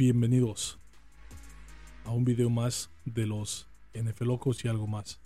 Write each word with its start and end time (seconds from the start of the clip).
Bienvenidos 0.00 0.78
a 2.06 2.10
un 2.10 2.24
video 2.24 2.48
más 2.48 2.88
de 3.04 3.26
los 3.26 3.68
NFL 3.92 4.28
Locos 4.28 4.64
y 4.64 4.68
algo 4.68 4.86
más. 4.86 5.20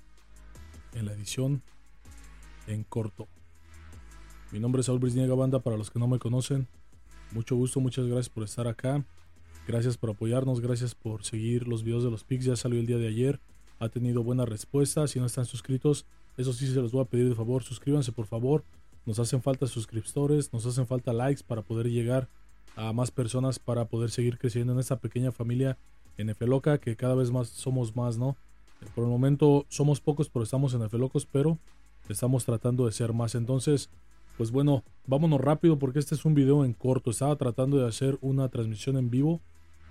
En 0.94 1.06
la 1.06 1.12
edición 1.12 1.62
en 2.66 2.82
corto. 2.82 3.28
Mi 4.50 4.58
nombre 4.58 4.80
es 4.80 4.86
Saúl 4.86 4.98
Brisniega 4.98 5.36
Banda 5.36 5.60
para 5.60 5.76
los 5.76 5.92
que 5.92 6.00
no 6.00 6.08
me 6.08 6.18
conocen. 6.18 6.66
Mucho 7.30 7.54
gusto, 7.54 7.78
muchas 7.78 8.06
gracias 8.06 8.28
por 8.28 8.42
estar 8.42 8.66
acá. 8.66 9.04
Gracias 9.68 9.96
por 9.96 10.10
apoyarnos, 10.10 10.60
gracias 10.60 10.96
por 10.96 11.22
seguir 11.22 11.68
los 11.68 11.84
videos 11.84 12.02
de 12.02 12.10
los 12.10 12.24
pics. 12.24 12.44
Ya 12.44 12.56
salió 12.56 12.80
el 12.80 12.86
día 12.86 12.98
de 12.98 13.06
ayer. 13.06 13.38
Ha 13.78 13.90
tenido 13.90 14.24
buena 14.24 14.44
respuesta. 14.44 15.06
Si 15.06 15.20
no 15.20 15.26
están 15.26 15.44
suscritos, 15.44 16.04
eso 16.36 16.52
sí 16.52 16.66
se 16.66 16.80
los 16.80 16.90
voy 16.90 17.02
a 17.02 17.08
pedir 17.08 17.28
de 17.28 17.36
favor. 17.36 17.62
Suscríbanse 17.62 18.10
por 18.10 18.26
favor. 18.26 18.64
Nos 19.06 19.20
hacen 19.20 19.40
falta 19.40 19.68
suscriptores, 19.68 20.52
nos 20.52 20.66
hacen 20.66 20.88
falta 20.88 21.12
likes 21.12 21.44
para 21.44 21.62
poder 21.62 21.88
llegar 21.90 22.24
a 22.24 22.43
más 22.92 23.10
personas 23.10 23.58
para 23.58 23.86
poder 23.86 24.10
seguir 24.10 24.38
creciendo 24.38 24.72
en 24.72 24.78
esta 24.78 24.96
pequeña 24.96 25.32
familia 25.32 25.78
NFL 26.18 26.46
Loca 26.46 26.78
que 26.78 26.96
cada 26.96 27.14
vez 27.14 27.30
más 27.30 27.48
somos 27.48 27.94
más, 27.96 28.18
¿no? 28.18 28.36
Por 28.94 29.04
el 29.04 29.10
momento 29.10 29.66
somos 29.68 30.00
pocos, 30.00 30.28
pero 30.28 30.42
estamos 30.42 30.74
en 30.74 31.00
Locos, 31.00 31.26
pero 31.26 31.58
estamos 32.08 32.44
tratando 32.44 32.86
de 32.86 32.92
ser 32.92 33.12
más. 33.12 33.34
Entonces, 33.34 33.90
pues 34.36 34.50
bueno, 34.50 34.84
vámonos 35.06 35.40
rápido 35.40 35.78
porque 35.78 35.98
este 35.98 36.14
es 36.14 36.24
un 36.24 36.34
video 36.34 36.64
en 36.64 36.74
corto. 36.74 37.10
Estaba 37.10 37.36
tratando 37.36 37.78
de 37.78 37.88
hacer 37.88 38.18
una 38.20 38.48
transmisión 38.48 38.96
en 38.96 39.10
vivo, 39.10 39.40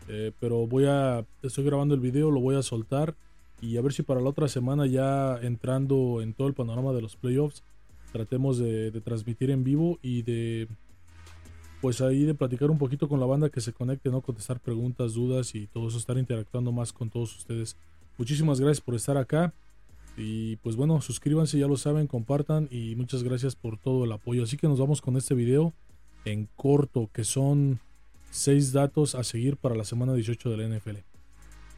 eh, 0.08 0.31
pero 0.40 0.68
voy 0.68 0.86
a, 0.86 1.25
estoy 1.42 1.64
grabando 1.64 1.95
el 1.95 2.02
video, 2.02 2.30
lo 2.30 2.40
voy 2.40 2.56
a 2.56 2.62
soltar 2.62 3.16
y 3.62 3.78
a 3.78 3.81
ver 3.81 3.94
si 3.94 4.03
para 4.03 4.22
la 4.22 4.30
otra 4.30 4.47
semana 4.47 4.86
ya 4.86 5.38
entrando 5.42 6.22
en 6.22 6.34
todo 6.34 6.47
el 6.47 6.53
panorama 6.53 6.92
de 6.92 7.02
los 7.02 7.16
playoffs, 7.16 7.64
tratemos 8.12 8.59
de 8.59 8.92
transmitir 9.02 9.50
en 9.50 9.64
vivo 9.64 9.97
y 10.02 10.22
de 10.22 10.68
pues 11.84 12.00
ahí 12.00 12.23
de 12.23 12.34
platicar 12.34 12.72
un 12.72 12.78
poquito 12.78 13.09
con 13.09 13.20
la 13.20 13.26
banda 13.26 13.50
que 13.50 13.59
se 13.59 13.73
conecte, 13.73 14.09
¿no? 14.09 14.22
Contestar 14.22 14.62
preguntas, 14.62 15.16
dudas 15.16 15.53
y 15.53 15.67
todo 15.67 15.90
eso, 15.90 15.98
estar 15.98 16.17
interactuando 16.17 16.72
más 16.72 16.94
con 16.94 17.09
todos 17.09 17.36
ustedes. 17.36 17.75
Muchísimas 18.17 18.62
gracias 18.62 18.80
por 18.80 18.95
estar 18.95 19.17
acá. 19.17 19.53
Y 20.16 20.56
pues 20.58 20.78
bueno, 20.78 21.02
suscríbanse, 21.02 21.59
ya 21.59 21.67
lo 21.67 21.75
saben, 21.75 22.08
compartan 22.08 22.70
y 22.72 22.95
muchas 22.95 23.22
gracias 23.22 23.58
por 23.58 23.78
todo 23.78 24.06
el 24.06 24.14
apoyo. 24.14 24.44
Así 24.44 24.56
que 24.56 24.70
nos 24.70 24.80
vamos 24.80 25.02
con 25.02 25.17
este 25.17 25.36
video 25.36 25.73
en 26.23 26.48
corto, 26.56 27.09
que 27.12 27.25
son 27.25 27.81
6 28.31 28.72
datos 28.72 29.14
a 29.14 29.25
seguir 29.25 29.58
para 29.58 29.75
la 29.75 29.84
semana 29.84 30.14
18 30.14 30.52
de 30.52 30.56
la 30.56 30.78
NFL. 30.78 31.00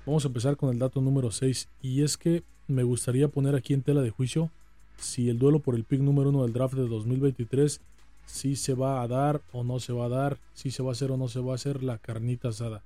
Vamos 0.05 0.23
a 0.23 0.27
empezar 0.27 0.55
con 0.55 0.69
el 0.69 0.77
dato 0.77 1.01
número 1.01 1.31
6 1.31 1.67
y 1.81 2.03
es 2.03 2.15
que 2.15 2.43
me 2.67 2.83
gustaría 2.83 3.27
poner 3.27 3.55
aquí 3.55 3.73
en 3.73 3.81
tela 3.81 4.03
de 4.03 4.11
juicio 4.11 4.51
si 4.97 5.29
el 5.29 5.39
duelo 5.39 5.61
por 5.61 5.73
el 5.73 5.83
pick 5.83 6.01
número 6.01 6.29
1 6.29 6.43
del 6.43 6.53
draft 6.53 6.75
de 6.75 6.87
2023 6.87 7.81
si 8.25 8.55
se 8.55 8.73
va 8.73 9.01
a 9.01 9.07
dar 9.07 9.41
o 9.51 9.63
no 9.63 9.79
se 9.79 9.93
va 9.93 10.05
a 10.05 10.09
dar, 10.09 10.37
si 10.53 10.71
se 10.71 10.83
va 10.83 10.89
a 10.89 10.91
hacer 10.93 11.11
o 11.11 11.17
no 11.17 11.27
se 11.27 11.39
va 11.39 11.53
a 11.53 11.55
hacer 11.55 11.83
la 11.83 11.97
carnita 11.97 12.49
asada. 12.49 12.83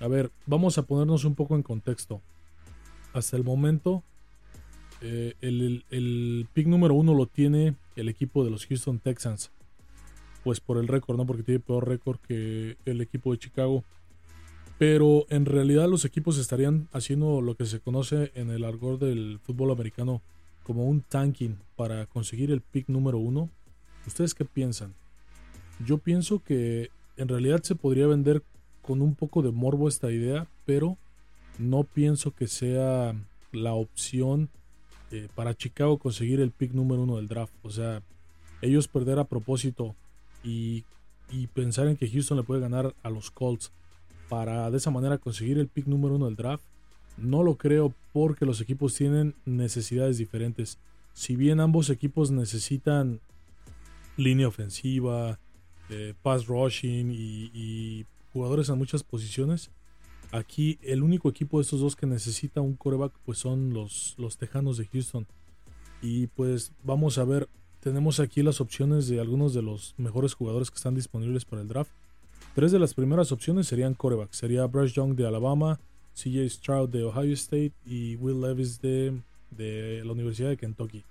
A 0.00 0.06
ver, 0.06 0.30
vamos 0.46 0.78
a 0.78 0.82
ponernos 0.82 1.24
un 1.24 1.34
poco 1.34 1.56
en 1.56 1.62
contexto. 1.62 2.20
Hasta 3.12 3.36
el 3.36 3.42
momento, 3.42 4.04
eh, 5.00 5.34
el, 5.40 6.46
pick 6.52 6.66
número 6.66 6.94
uno 6.94 7.14
lo 7.14 7.26
tiene 7.26 7.74
el 7.96 8.08
equipo 8.08 8.44
de 8.44 8.50
los 8.50 8.66
Houston 8.66 9.00
Texans. 9.00 9.50
Pues 10.44 10.60
por 10.60 10.78
el 10.78 10.86
récord, 10.86 11.16
¿no? 11.16 11.26
Porque 11.26 11.42
tiene 11.42 11.60
peor 11.60 11.88
récord 11.88 12.18
que 12.20 12.76
el 12.84 13.00
equipo 13.00 13.32
de 13.32 13.38
Chicago. 13.38 13.82
Pero 14.78 15.26
en 15.28 15.44
realidad 15.44 15.88
los 15.88 16.04
equipos 16.04 16.38
estarían 16.38 16.88
haciendo 16.92 17.40
lo 17.40 17.56
que 17.56 17.66
se 17.66 17.80
conoce 17.80 18.30
en 18.36 18.50
el 18.50 18.62
argor 18.62 19.00
del 19.00 19.40
fútbol 19.42 19.72
americano 19.72 20.22
como 20.62 20.84
un 20.84 21.00
tanking 21.00 21.56
para 21.74 22.06
conseguir 22.06 22.52
el 22.52 22.60
pick 22.60 22.88
número 22.88 23.18
uno 23.18 23.50
¿Ustedes 24.08 24.34
qué 24.34 24.46
piensan? 24.46 24.94
Yo 25.84 25.98
pienso 25.98 26.42
que 26.42 26.88
en 27.18 27.28
realidad 27.28 27.62
se 27.62 27.74
podría 27.74 28.06
vender 28.06 28.42
con 28.80 29.02
un 29.02 29.14
poco 29.14 29.42
de 29.42 29.50
morbo 29.50 29.86
esta 29.86 30.10
idea, 30.10 30.46
pero 30.64 30.96
no 31.58 31.84
pienso 31.84 32.30
que 32.30 32.46
sea 32.46 33.14
la 33.52 33.74
opción 33.74 34.48
eh, 35.10 35.28
para 35.34 35.54
Chicago 35.54 35.98
conseguir 35.98 36.40
el 36.40 36.52
pick 36.52 36.72
número 36.72 37.02
uno 37.02 37.16
del 37.16 37.28
draft. 37.28 37.52
O 37.62 37.68
sea, 37.68 38.02
ellos 38.62 38.88
perder 38.88 39.18
a 39.18 39.24
propósito 39.24 39.94
y, 40.42 40.84
y, 41.30 41.48
pensar 41.48 41.86
en 41.86 41.98
que 41.98 42.08
Houston 42.08 42.38
le 42.38 42.44
puede 42.44 42.62
ganar 42.62 42.94
a 43.02 43.10
los 43.10 43.30
Colts 43.30 43.72
para 44.30 44.70
de 44.70 44.78
esa 44.78 44.90
manera 44.90 45.18
conseguir 45.18 45.58
el 45.58 45.68
pick 45.68 45.86
número 45.86 46.14
uno 46.14 46.24
del 46.24 46.36
draft, 46.36 46.64
no 47.18 47.42
lo 47.42 47.56
creo 47.56 47.92
porque 48.14 48.46
los 48.46 48.62
equipos 48.62 48.94
tienen 48.94 49.34
necesidades 49.44 50.16
diferentes. 50.16 50.78
Si 51.12 51.36
bien 51.36 51.60
ambos 51.60 51.90
equipos 51.90 52.30
necesitan 52.30 53.20
línea 54.18 54.48
ofensiva, 54.48 55.38
eh, 55.88 56.12
pass 56.22 56.46
rushing 56.46 57.10
y, 57.10 58.04
jugadores 58.32 58.68
en 58.68 58.76
muchas 58.76 59.02
posiciones. 59.02 59.70
Aquí 60.30 60.78
el 60.82 61.02
único 61.02 61.30
equipo 61.30 61.58
de 61.58 61.62
estos 61.62 61.80
dos 61.80 61.96
que 61.96 62.06
necesita 62.06 62.60
un 62.60 62.76
coreback 62.76 63.12
pues 63.24 63.38
son 63.38 63.72
los, 63.72 64.14
los 64.18 64.36
Tejanos 64.36 64.76
de 64.76 64.86
Houston. 64.86 65.26
Y 66.02 66.26
pues 66.28 66.72
vamos 66.84 67.16
a 67.16 67.24
ver, 67.24 67.48
tenemos 67.80 68.20
aquí 68.20 68.42
las 68.42 68.60
opciones 68.60 69.08
de 69.08 69.18
algunos 69.18 69.54
de 69.54 69.62
los 69.62 69.94
mejores 69.96 70.34
jugadores 70.34 70.70
que 70.70 70.76
están 70.76 70.94
disponibles 70.94 71.46
para 71.46 71.62
el 71.62 71.68
draft. 71.68 71.90
Tres 72.54 72.70
de 72.70 72.78
las 72.78 72.92
primeras 72.92 73.32
opciones 73.32 73.66
serían 73.66 73.94
coreback. 73.94 74.32
Sería 74.32 74.66
Bryce 74.66 74.94
Young 74.94 75.14
de 75.14 75.26
Alabama, 75.26 75.80
CJ 76.14 76.48
Stroud 76.50 76.90
de 76.90 77.04
Ohio 77.04 77.32
State 77.32 77.72
y 77.86 78.16
Will 78.16 78.40
Levis 78.42 78.80
de, 78.80 79.18
de 79.50 80.02
la 80.04 80.12
Universidad 80.12 80.50
de 80.50 80.58
Kentucky. 80.58 81.04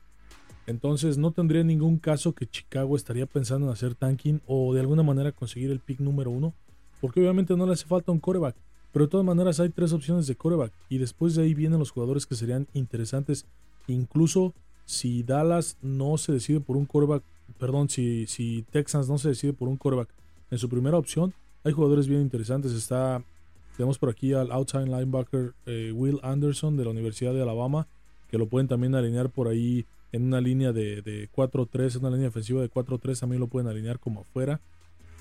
Entonces 0.67 1.17
no 1.17 1.31
tendría 1.31 1.63
ningún 1.63 1.97
caso 1.97 2.33
que 2.33 2.45
Chicago 2.45 2.95
estaría 2.97 3.25
pensando 3.25 3.65
en 3.65 3.73
hacer 3.73 3.95
tanking 3.95 4.41
o 4.45 4.73
de 4.73 4.81
alguna 4.81 5.01
manera 5.01 5.31
conseguir 5.31 5.71
el 5.71 5.79
pick 5.79 6.01
número 6.01 6.29
uno, 6.29 6.53
porque 6.99 7.21
obviamente 7.21 7.55
no 7.55 7.65
le 7.65 7.73
hace 7.73 7.85
falta 7.85 8.11
un 8.11 8.19
coreback. 8.19 8.55
Pero 8.91 9.05
de 9.05 9.11
todas 9.11 9.25
maneras 9.25 9.59
hay 9.59 9.69
tres 9.69 9.93
opciones 9.93 10.27
de 10.27 10.35
coreback 10.35 10.73
y 10.89 10.97
después 10.97 11.35
de 11.35 11.43
ahí 11.43 11.53
vienen 11.53 11.79
los 11.79 11.91
jugadores 11.91 12.25
que 12.25 12.35
serían 12.35 12.67
interesantes. 12.73 13.45
Incluso 13.87 14.53
si 14.85 15.23
Dallas 15.23 15.77
no 15.81 16.17
se 16.17 16.33
decide 16.33 16.59
por 16.59 16.75
un 16.75 16.85
coreback, 16.85 17.23
perdón, 17.57 17.89
si, 17.89 18.27
si 18.27 18.65
Texans 18.69 19.07
no 19.07 19.17
se 19.17 19.29
decide 19.29 19.53
por 19.53 19.69
un 19.69 19.77
coreback 19.77 20.09
en 20.51 20.57
su 20.57 20.67
primera 20.67 20.97
opción, 20.97 21.33
hay 21.63 21.71
jugadores 21.71 22.07
bien 22.07 22.21
interesantes. 22.21 22.73
Está, 22.73 23.23
tenemos 23.77 23.97
por 23.97 24.09
aquí 24.09 24.33
al 24.33 24.51
outside 24.51 24.85
linebacker 24.85 25.53
eh, 25.65 25.93
Will 25.95 26.19
Anderson 26.23 26.75
de 26.75 26.83
la 26.83 26.91
Universidad 26.91 27.33
de 27.33 27.41
Alabama, 27.41 27.87
que 28.29 28.37
lo 28.37 28.47
pueden 28.47 28.67
también 28.67 28.95
alinear 28.95 29.29
por 29.29 29.47
ahí 29.47 29.85
en 30.11 30.23
una 30.23 30.41
línea 30.41 30.71
de, 30.71 31.01
de 31.01 31.29
4-3, 31.31 31.97
una 31.99 32.11
línea 32.11 32.29
ofensiva 32.29 32.61
de 32.61 32.69
4-3 32.69 33.19
también 33.19 33.39
lo 33.39 33.47
pueden 33.47 33.67
alinear 33.67 33.99
como 33.99 34.21
afuera 34.21 34.61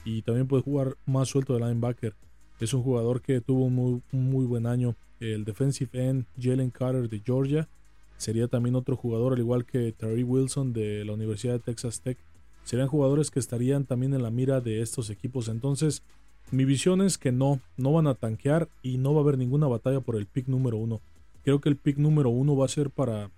y 0.05 0.23
también 0.23 0.47
puede 0.47 0.63
jugar 0.63 0.97
más 1.05 1.29
suelto 1.29 1.55
de 1.55 1.61
linebacker. 1.61 2.15
Es 2.61 2.73
un 2.73 2.83
jugador 2.83 3.21
que 3.21 3.41
tuvo 3.41 3.65
un 3.65 3.75
muy, 3.75 4.03
muy 4.13 4.47
buen 4.47 4.67
año. 4.67 4.95
El 5.21 5.45
defensive 5.45 5.91
end 5.93 6.27
Jalen 6.41 6.71
Carter 6.71 7.09
de 7.09 7.21
Georgia 7.25 7.69
sería 8.17 8.49
también 8.49 8.77
otro 8.77 8.97
jugador, 8.97 9.35
al 9.35 9.39
igual 9.39 9.67
que 9.67 9.93
Terry 9.93 10.23
Wilson 10.23 10.73
de 10.73 11.05
la 11.05 11.13
Universidad 11.13 11.55
de 11.55 11.59
Texas 11.59 12.01
Tech. 12.01 12.19
Serían 12.65 12.89
jugadores 12.89 13.31
que 13.31 13.39
estarían 13.39 13.85
también 13.85 14.15
en 14.15 14.23
la 14.23 14.31
mira 14.31 14.61
de 14.61 14.81
estos 14.81 15.11
equipos. 15.11 15.49
Entonces, 15.49 16.03
mi 16.51 16.65
visión 16.65 17.01
es 17.03 17.19
que 17.19 17.33
no, 17.33 17.61
no 17.77 17.93
van 17.93 18.07
a 18.07 18.15
tanquear 18.15 18.69
y 18.83 18.99
no 18.99 19.13
va 19.13 19.21
a 19.21 19.23
haber 19.23 19.39
ninguna 19.39 19.67
batalla 19.67 20.01
por 20.01 20.17
el 20.17 20.27
pick 20.27 20.49
número 20.49 20.77
uno. 20.79 21.01
Creo 21.43 21.61
que 21.61 21.69
el 21.69 21.77
pick 21.77 21.99
número 21.99 22.31
uno 22.31 22.57
va 22.57 22.65
a 22.65 22.69
ser 22.69 22.91
para 22.91 23.31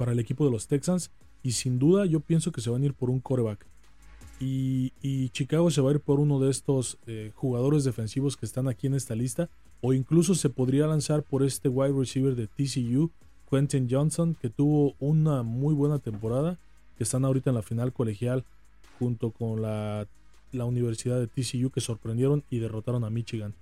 para 0.00 0.12
el 0.12 0.18
equipo 0.18 0.46
de 0.46 0.50
los 0.50 0.66
Texans. 0.66 1.10
Y 1.42 1.52
sin 1.52 1.78
duda 1.78 2.06
yo 2.06 2.20
pienso 2.20 2.52
que 2.52 2.62
se 2.62 2.70
van 2.70 2.82
a 2.82 2.86
ir 2.86 2.94
por 2.94 3.10
un 3.10 3.20
coreback. 3.20 3.66
Y, 4.40 5.28
Chicago 5.32 5.70
se 5.70 5.82
va 5.82 5.90
a 5.90 5.92
ir 5.92 6.00
por 6.00 6.20
uno 6.20 6.40
de 6.40 6.50
estos 6.50 6.96
eh, 7.06 7.32
jugadores 7.34 7.84
defensivos 7.84 8.38
que 8.38 8.46
están 8.46 8.66
aquí 8.66 8.86
en 8.86 8.94
esta 8.94 9.14
lista. 9.14 9.50
O 9.82 9.92
incluso 9.92 10.34
se 10.34 10.48
podría 10.48 10.86
lanzar 10.86 11.22
por 11.22 11.42
este 11.42 11.68
wide 11.68 11.92
receiver 11.92 12.34
de 12.34 12.46
TCU, 12.46 13.10
Quentin 13.50 13.88
Johnson, 13.90 14.34
que 14.40 14.48
tuvo 14.48 14.94
una 15.00 15.42
muy 15.42 15.74
buena 15.74 15.98
temporada. 15.98 16.58
Que 16.96 17.04
están 17.04 17.26
ahorita 17.26 17.50
en 17.50 17.56
la 17.56 17.62
final 17.62 17.92
colegial 17.92 18.46
junto 18.98 19.32
con 19.32 19.60
la, 19.60 20.06
la 20.52 20.64
Universidad 20.64 21.20
de 21.20 21.26
TCU 21.26 21.68
que 21.68 21.82
sorprendieron 21.82 22.42
y 22.48 22.60
derrotaron 22.60 23.04
a 23.04 23.10
Michigan. 23.10 23.54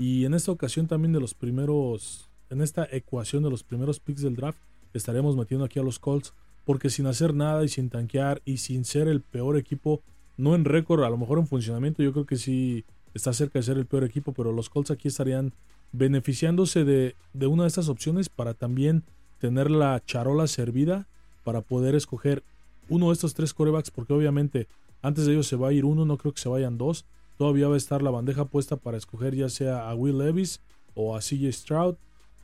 Y 0.00 0.24
en 0.24 0.34
esta 0.34 0.50
ocasión 0.50 0.88
también 0.88 1.12
de 1.12 1.20
los 1.20 1.34
primeros, 1.34 2.28
en 2.50 2.60
esta 2.60 2.88
ecuación 2.90 3.44
de 3.44 3.50
los 3.50 3.62
primeros 3.62 4.00
picks 4.00 4.22
del 4.22 4.34
draft, 4.34 4.58
estaremos 4.96 5.36
metiendo 5.36 5.64
aquí 5.64 5.78
a 5.78 5.82
los 5.82 5.98
Colts 5.98 6.32
porque 6.64 6.90
sin 6.90 7.06
hacer 7.06 7.34
nada 7.34 7.64
y 7.64 7.68
sin 7.68 7.90
tanquear 7.90 8.42
y 8.44 8.56
sin 8.56 8.84
ser 8.84 9.06
el 9.08 9.20
peor 9.20 9.56
equipo, 9.56 10.02
no 10.36 10.54
en 10.54 10.64
récord, 10.64 11.04
a 11.04 11.10
lo 11.10 11.16
mejor 11.16 11.38
en 11.38 11.46
funcionamiento, 11.46 12.02
yo 12.02 12.12
creo 12.12 12.26
que 12.26 12.36
sí 12.36 12.84
está 13.14 13.32
cerca 13.32 13.58
de 13.58 13.62
ser 13.62 13.78
el 13.78 13.86
peor 13.86 14.04
equipo, 14.04 14.32
pero 14.32 14.52
los 14.52 14.68
Colts 14.68 14.90
aquí 14.90 15.08
estarían 15.08 15.54
beneficiándose 15.92 16.84
de, 16.84 17.14
de 17.32 17.46
una 17.46 17.62
de 17.62 17.68
estas 17.68 17.88
opciones 17.88 18.28
para 18.28 18.54
también 18.54 19.04
tener 19.38 19.70
la 19.70 20.02
charola 20.04 20.46
servida 20.46 21.06
para 21.44 21.60
poder 21.60 21.94
escoger 21.94 22.42
uno 22.88 23.08
de 23.08 23.12
estos 23.12 23.34
tres 23.34 23.54
corebacks, 23.54 23.90
porque 23.90 24.12
obviamente 24.12 24.66
antes 25.02 25.26
de 25.26 25.32
ellos 25.32 25.46
se 25.46 25.56
va 25.56 25.68
a 25.68 25.72
ir 25.72 25.84
uno, 25.84 26.04
no 26.04 26.18
creo 26.18 26.32
que 26.34 26.40
se 26.40 26.48
vayan 26.48 26.78
dos. 26.78 27.06
Todavía 27.36 27.68
va 27.68 27.74
a 27.74 27.78
estar 27.78 28.02
la 28.02 28.10
bandeja 28.10 28.46
puesta 28.46 28.76
para 28.76 28.96
escoger 28.96 29.34
ya 29.34 29.48
sea 29.48 29.88
a 29.88 29.94
Will 29.94 30.18
Levis 30.18 30.60
o 30.94 31.14
a 31.14 31.20
CJ 31.20 31.52
Stroud 31.52 31.96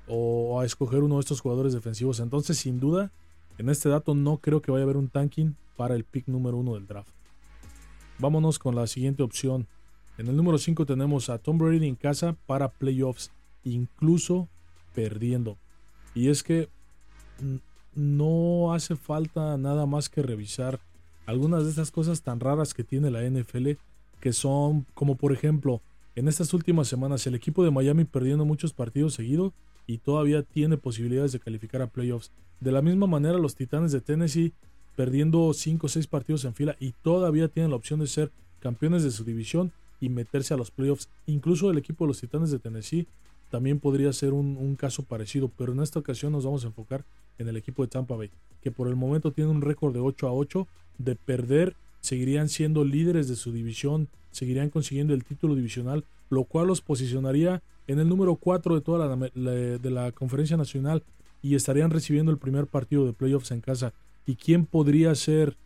o 0.06 0.60
a 0.60 0.64
escoger 0.64 1.02
uno 1.02 1.16
de 1.16 1.20
estos 1.20 1.40
jugadores 1.40 1.72
defensivos. 1.72 2.20
Entonces, 2.20 2.58
sin 2.58 2.81
duda, 2.81 3.12
en 3.58 3.69
este 3.69 3.88
dato 3.88 4.14
no 4.14 4.38
creo 4.38 4.62
que 4.62 4.70
vaya 4.70 4.82
a 4.82 4.84
haber 4.84 4.96
un 4.96 5.08
tanking 5.08 5.54
para 5.76 5.94
el 5.94 6.04
pick 6.04 6.28
número 6.28 6.56
uno 6.56 6.75
del 6.75 6.87
draft. 6.87 7.12
Vámonos 8.19 8.58
con 8.58 8.75
la 8.75 8.87
siguiente 8.87 9.22
opción. 9.22 9.66
En 10.19 10.28
el 10.28 10.37
número 10.37 10.58
5 10.58 10.87
tenemos 10.87 11.31
a 11.31 11.38
Tom 11.38 11.58
Brady 11.58 11.88
en 11.88 11.96
casa 11.96 12.37
para 12.46 12.69
playoffs, 12.69 13.31
incluso 13.64 14.49
perdiendo. 14.94 15.56
Y 16.14 16.28
es 16.28 16.43
que 16.43 16.69
no 17.94 18.72
hace 18.75 18.96
falta 18.96 19.56
nada 19.56 19.87
más 19.87 20.08
que 20.08 20.22
revisar 20.22 20.81
algunas 21.26 21.64
de 21.64 21.70
estas 21.70 21.90
cosas 21.90 22.22
tan 22.22 22.40
raras 22.40 22.75
que 22.75 22.84
tiene 22.84 23.10
la 23.10 23.22
NFL, 23.28 23.70
que 24.20 24.32
son 24.32 24.87
como 24.94 25.16
por 25.16 25.32
ejemplo, 25.32 25.81
en 26.14 26.28
estas 26.28 26.52
últimas 26.52 26.88
semanas 26.88 27.26
el 27.26 27.34
equipo 27.34 27.64
de 27.64 27.70
Miami 27.70 28.04
perdiendo 28.04 28.44
muchos 28.44 28.72
partidos 28.72 29.14
seguidos 29.14 29.52
y 29.87 29.99
todavía 29.99 30.43
tiene 30.43 30.76
posibilidades 30.76 31.32
de 31.32 31.40
calificar 31.40 31.82
a 31.82 31.88
playoffs. 31.88 32.31
De 32.61 32.73
la 32.73 32.82
misma 32.82 33.06
manera 33.06 33.38
los 33.38 33.56
Titanes 33.56 33.93
de 33.93 34.00
Tennessee 34.00 34.52
perdiendo 34.96 35.52
5 35.52 35.87
o 35.87 35.88
6 35.88 36.06
partidos 36.06 36.44
en 36.44 36.55
fila 36.55 36.76
y 36.79 36.93
todavía 36.93 37.49
tienen 37.49 37.70
la 37.70 37.76
opción 37.76 38.00
de 38.00 38.06
ser 38.06 38.31
campeones 38.61 39.02
de 39.02 39.11
su 39.11 39.25
división 39.25 39.73
y 40.00 40.08
meterse 40.08 40.55
a 40.55 40.56
los 40.56 40.70
playoffs. 40.70 41.08
Incluso 41.26 41.70
el 41.70 41.79
equipo 41.79 42.05
de 42.05 42.08
los 42.08 42.20
Titanes 42.20 42.50
de 42.50 42.58
Tennessee 42.58 43.06
también 43.50 43.81
podría 43.81 44.12
ser 44.12 44.32
un, 44.32 44.76
caso 44.76 45.02
parecido, 45.02 45.50
pero 45.56 45.73
en 45.73 45.81
esta 45.81 45.99
ocasión 45.99 46.32
nos 46.32 46.44
vamos 46.44 46.64
a 46.64 46.69
enfocar 46.69 47.05
en 47.38 47.49
el 47.49 47.56
equipo 47.56 47.82
de 47.82 47.88
Tampa 47.88 48.17
Bay, 48.17 48.31
que 48.62 48.70
por 48.70 48.88
el 48.88 48.96
momento 48.96 49.32
tiene 49.32 49.50
un 49.50 49.61
récord 49.61 49.93
de 49.93 50.00
8 50.00 50.26
a 50.26 50.32
8, 50.32 50.67
de 50.99 51.17
perder 51.17 51.76
seguirían 52.00 52.49
siendo 52.49 52.85
líderes 52.85 53.28
de 53.28 53.37
su 53.37 53.52
división, 53.52 54.08
seguirían 54.31 54.70
consiguiendo 54.70 55.14
el 55.14 55.25
título 55.25 55.55
divisional, 55.55 56.05
lo 56.31 56.44
cual 56.44 56.67
los 56.67 56.81
posicionaría 56.81 57.62
en 57.87 57.99
el 57.99 58.08
número 58.08 58.37
4 58.37 58.75
de 58.75 58.81
toda 58.81 59.06
la, 59.06 59.17
de 59.17 59.90
la 59.90 60.12
conferencia 60.12 60.56
nacional 60.56 61.02
y 61.43 61.55
estarían 61.56 61.90
recibiendo 61.90 62.31
el 62.31 62.38
primer 62.38 62.67
partido 62.67 63.05
de 63.05 63.12
playoffs 63.12 63.50
en 63.50 63.61
casa. 63.61 63.93
¿Y 64.26 64.37
quién 64.37 64.67
podría 64.67 65.14
ser 65.14 65.56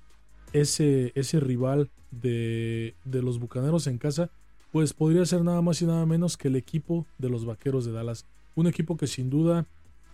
ese, 0.53 1.13
ese 1.15 1.41
rival 1.41 1.91
de, 2.11 2.95
de 3.05 3.23
los 3.23 3.39
Bucaneros 3.39 3.87
en 3.87 3.99
casa? 3.99 4.31
Pues 4.73 4.95
podría 4.95 5.25
ser 5.27 5.43
nada 5.43 5.61
más 5.63 5.81
y 5.83 5.87
nada 5.87 6.07
menos 6.07 6.37
que 6.37 6.49
el 6.49 6.57
equipo 6.57 7.07
de 7.19 7.29
los 7.29 7.45
Vaqueros 7.45 7.85
de 7.85 7.93
Dallas. 7.93 8.25
Un 8.55 8.67
equipo 8.67 8.97
que 8.97 9.07
sin 9.07 9.29
duda 9.29 9.67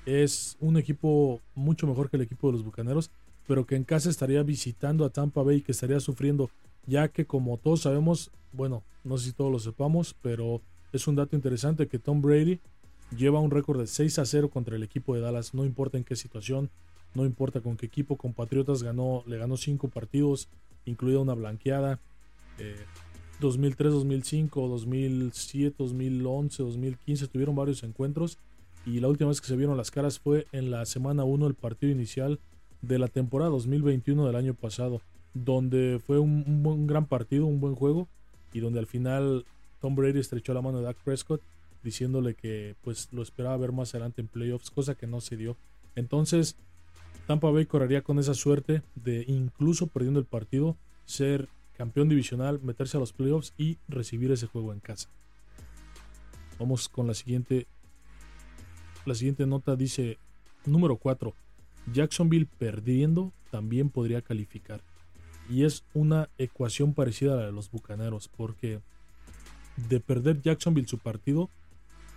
es 0.04 0.56
un 0.60 0.76
equipo 0.76 1.40
mucho 1.54 1.86
mejor 1.86 2.10
que 2.10 2.16
el 2.16 2.22
equipo 2.22 2.48
de 2.48 2.54
los 2.54 2.64
Bucaneros, 2.64 3.10
pero 3.46 3.66
que 3.66 3.76
en 3.76 3.84
casa 3.84 4.10
estaría 4.10 4.42
visitando 4.42 5.04
a 5.04 5.10
Tampa 5.10 5.42
Bay, 5.42 5.62
que 5.62 5.72
estaría 5.72 6.00
sufriendo, 6.00 6.50
ya 6.86 7.08
que 7.08 7.24
como 7.24 7.56
todos 7.58 7.82
sabemos, 7.82 8.30
bueno, 8.52 8.82
no 9.04 9.18
sé 9.18 9.26
si 9.26 9.32
todos 9.32 9.52
lo 9.52 9.58
sepamos, 9.58 10.14
pero 10.22 10.60
es 10.92 11.06
un 11.06 11.16
dato 11.16 11.36
interesante 11.36 11.88
que 11.88 11.98
Tom 11.98 12.22
Brady 12.22 12.60
lleva 13.16 13.40
un 13.40 13.50
récord 13.50 13.80
de 13.80 13.86
6 13.86 14.18
a 14.18 14.24
0 14.24 14.50
contra 14.50 14.76
el 14.76 14.82
equipo 14.82 15.14
de 15.14 15.20
Dallas, 15.20 15.54
no 15.54 15.64
importa 15.64 15.98
en 15.98 16.04
qué 16.04 16.16
situación, 16.16 16.70
no 17.14 17.24
importa 17.24 17.60
con 17.60 17.76
qué 17.76 17.86
equipo, 17.86 18.16
con 18.16 18.32
Patriotas 18.32 18.82
ganó, 18.82 19.22
le 19.26 19.36
ganó 19.36 19.56
5 19.56 19.88
partidos, 19.88 20.48
incluida 20.84 21.18
una 21.20 21.34
blanqueada. 21.34 22.00
2003, 23.40 23.92
2005, 23.92 24.68
2007, 24.68 25.74
2011, 25.78 26.62
2015 26.62 27.28
tuvieron 27.28 27.56
varios 27.56 27.82
encuentros 27.82 28.38
y 28.86 29.00
la 29.00 29.08
última 29.08 29.28
vez 29.28 29.40
que 29.40 29.48
se 29.48 29.56
vieron 29.56 29.76
las 29.76 29.90
caras 29.90 30.18
fue 30.18 30.46
en 30.52 30.70
la 30.70 30.84
semana 30.86 31.24
1 31.24 31.46
del 31.46 31.54
partido 31.54 31.92
inicial 31.92 32.40
de 32.82 32.98
la 32.98 33.08
temporada 33.08 33.50
2021 33.50 34.26
del 34.26 34.36
año 34.36 34.54
pasado, 34.54 35.00
donde 35.34 36.00
fue 36.04 36.18
un, 36.18 36.44
un, 36.64 36.86
gran 36.86 37.06
partido, 37.06 37.46
un 37.46 37.60
buen 37.60 37.74
juego 37.74 38.08
y 38.52 38.60
donde 38.60 38.80
al 38.80 38.86
final 38.86 39.44
Tom 39.82 39.96
Brady 39.96 40.20
estrechó 40.20 40.54
la 40.54 40.62
mano 40.62 40.78
de 40.78 40.84
Dak 40.84 40.96
Prescott 41.04 41.42
diciéndole 41.82 42.34
que 42.34 42.76
pues 42.82 43.08
lo 43.12 43.20
esperaba 43.20 43.56
ver 43.56 43.72
más 43.72 43.92
adelante 43.92 44.20
en 44.20 44.28
playoffs, 44.28 44.70
cosa 44.70 44.94
que 44.94 45.08
no 45.08 45.20
se 45.20 45.36
dio. 45.36 45.56
Entonces, 45.96 46.56
Tampa 47.26 47.50
Bay 47.50 47.66
correría 47.66 48.02
con 48.02 48.20
esa 48.20 48.34
suerte 48.34 48.82
de 48.94 49.24
incluso 49.26 49.88
perdiendo 49.88 50.20
el 50.20 50.26
partido 50.26 50.76
ser 51.04 51.48
campeón 51.76 52.08
divisional, 52.08 52.60
meterse 52.62 52.96
a 52.96 53.00
los 53.00 53.12
playoffs 53.12 53.52
y 53.58 53.78
recibir 53.88 54.30
ese 54.30 54.46
juego 54.46 54.72
en 54.72 54.78
casa. 54.78 55.08
Vamos 56.60 56.88
con 56.88 57.08
la 57.08 57.14
siguiente 57.14 57.66
la 59.04 59.16
siguiente 59.16 59.46
nota 59.46 59.74
dice, 59.74 60.18
número 60.64 60.96
4, 60.96 61.34
Jacksonville 61.92 62.46
perdiendo 62.46 63.32
también 63.50 63.90
podría 63.90 64.22
calificar. 64.22 64.80
Y 65.50 65.64
es 65.64 65.82
una 65.92 66.28
ecuación 66.38 66.94
parecida 66.94 67.32
a 67.32 67.36
la 67.36 67.46
de 67.46 67.52
los 67.52 67.68
Bucaneros, 67.68 68.28
porque 68.28 68.80
de 69.88 70.00
perder 70.00 70.40
Jacksonville 70.42 70.88
su 70.88 70.98
partido, 70.98 71.50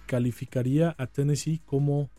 calificaría 0.06 0.96
a 0.98 1.08
Tennessee 1.08 1.62
como 1.66 2.10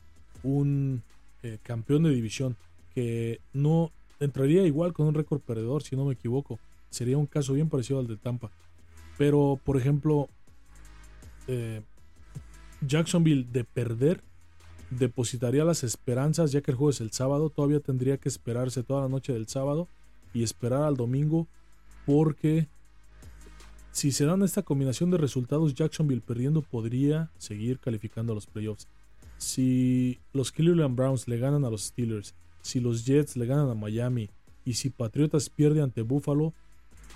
un 0.42 1.02
eh, 1.42 1.58
campeón 1.62 2.04
de 2.04 2.10
división, 2.10 2.56
que 2.94 3.40
no 3.52 3.92
entraría 4.20 4.66
igual 4.66 4.92
con 4.92 5.06
un 5.06 5.14
récord 5.14 5.40
perdedor, 5.40 5.82
si 5.82 5.96
no 5.96 6.04
me 6.04 6.14
equivoco. 6.14 6.58
Sería 6.90 7.18
un 7.18 7.26
caso 7.26 7.52
bien 7.52 7.68
parecido 7.68 7.98
al 7.98 8.06
de 8.06 8.16
Tampa. 8.16 8.50
Pero, 9.18 9.60
por 9.62 9.76
ejemplo, 9.76 10.28
eh, 11.46 11.82
Jacksonville 12.80 13.46
de 13.50 13.64
perder 13.64 14.22
depositaría 14.90 15.64
las 15.64 15.84
esperanzas, 15.84 16.52
ya 16.52 16.60
que 16.60 16.70
el 16.70 16.76
juego 16.76 16.90
es 16.90 17.00
el 17.00 17.12
sábado, 17.12 17.50
todavía 17.50 17.80
tendría 17.80 18.18
que 18.18 18.28
esperarse 18.28 18.82
toda 18.82 19.02
la 19.02 19.08
noche 19.08 19.32
del 19.32 19.48
sábado 19.48 19.88
y 20.32 20.42
esperar 20.42 20.82
al 20.82 20.96
domingo, 20.96 21.48
porque 22.04 22.68
si 23.96 24.12
se 24.12 24.26
dan 24.26 24.42
esta 24.42 24.62
combinación 24.62 25.10
de 25.10 25.16
resultados, 25.16 25.74
Jacksonville 25.74 26.20
perdiendo 26.20 26.60
podría 26.60 27.30
seguir 27.38 27.78
calificando 27.78 28.32
a 28.32 28.34
los 28.34 28.46
playoffs. 28.46 28.88
Si 29.38 30.18
los 30.34 30.52
Cleveland 30.52 30.94
Browns 30.94 31.26
le 31.28 31.38
ganan 31.38 31.64
a 31.64 31.70
los 31.70 31.84
Steelers, 31.84 32.34
si 32.60 32.78
los 32.78 33.06
Jets 33.06 33.38
le 33.38 33.46
ganan 33.46 33.70
a 33.70 33.74
Miami 33.74 34.28
y 34.66 34.74
si 34.74 34.90
Patriotas 34.90 35.48
pierde 35.48 35.80
ante 35.80 36.02
Buffalo, 36.02 36.52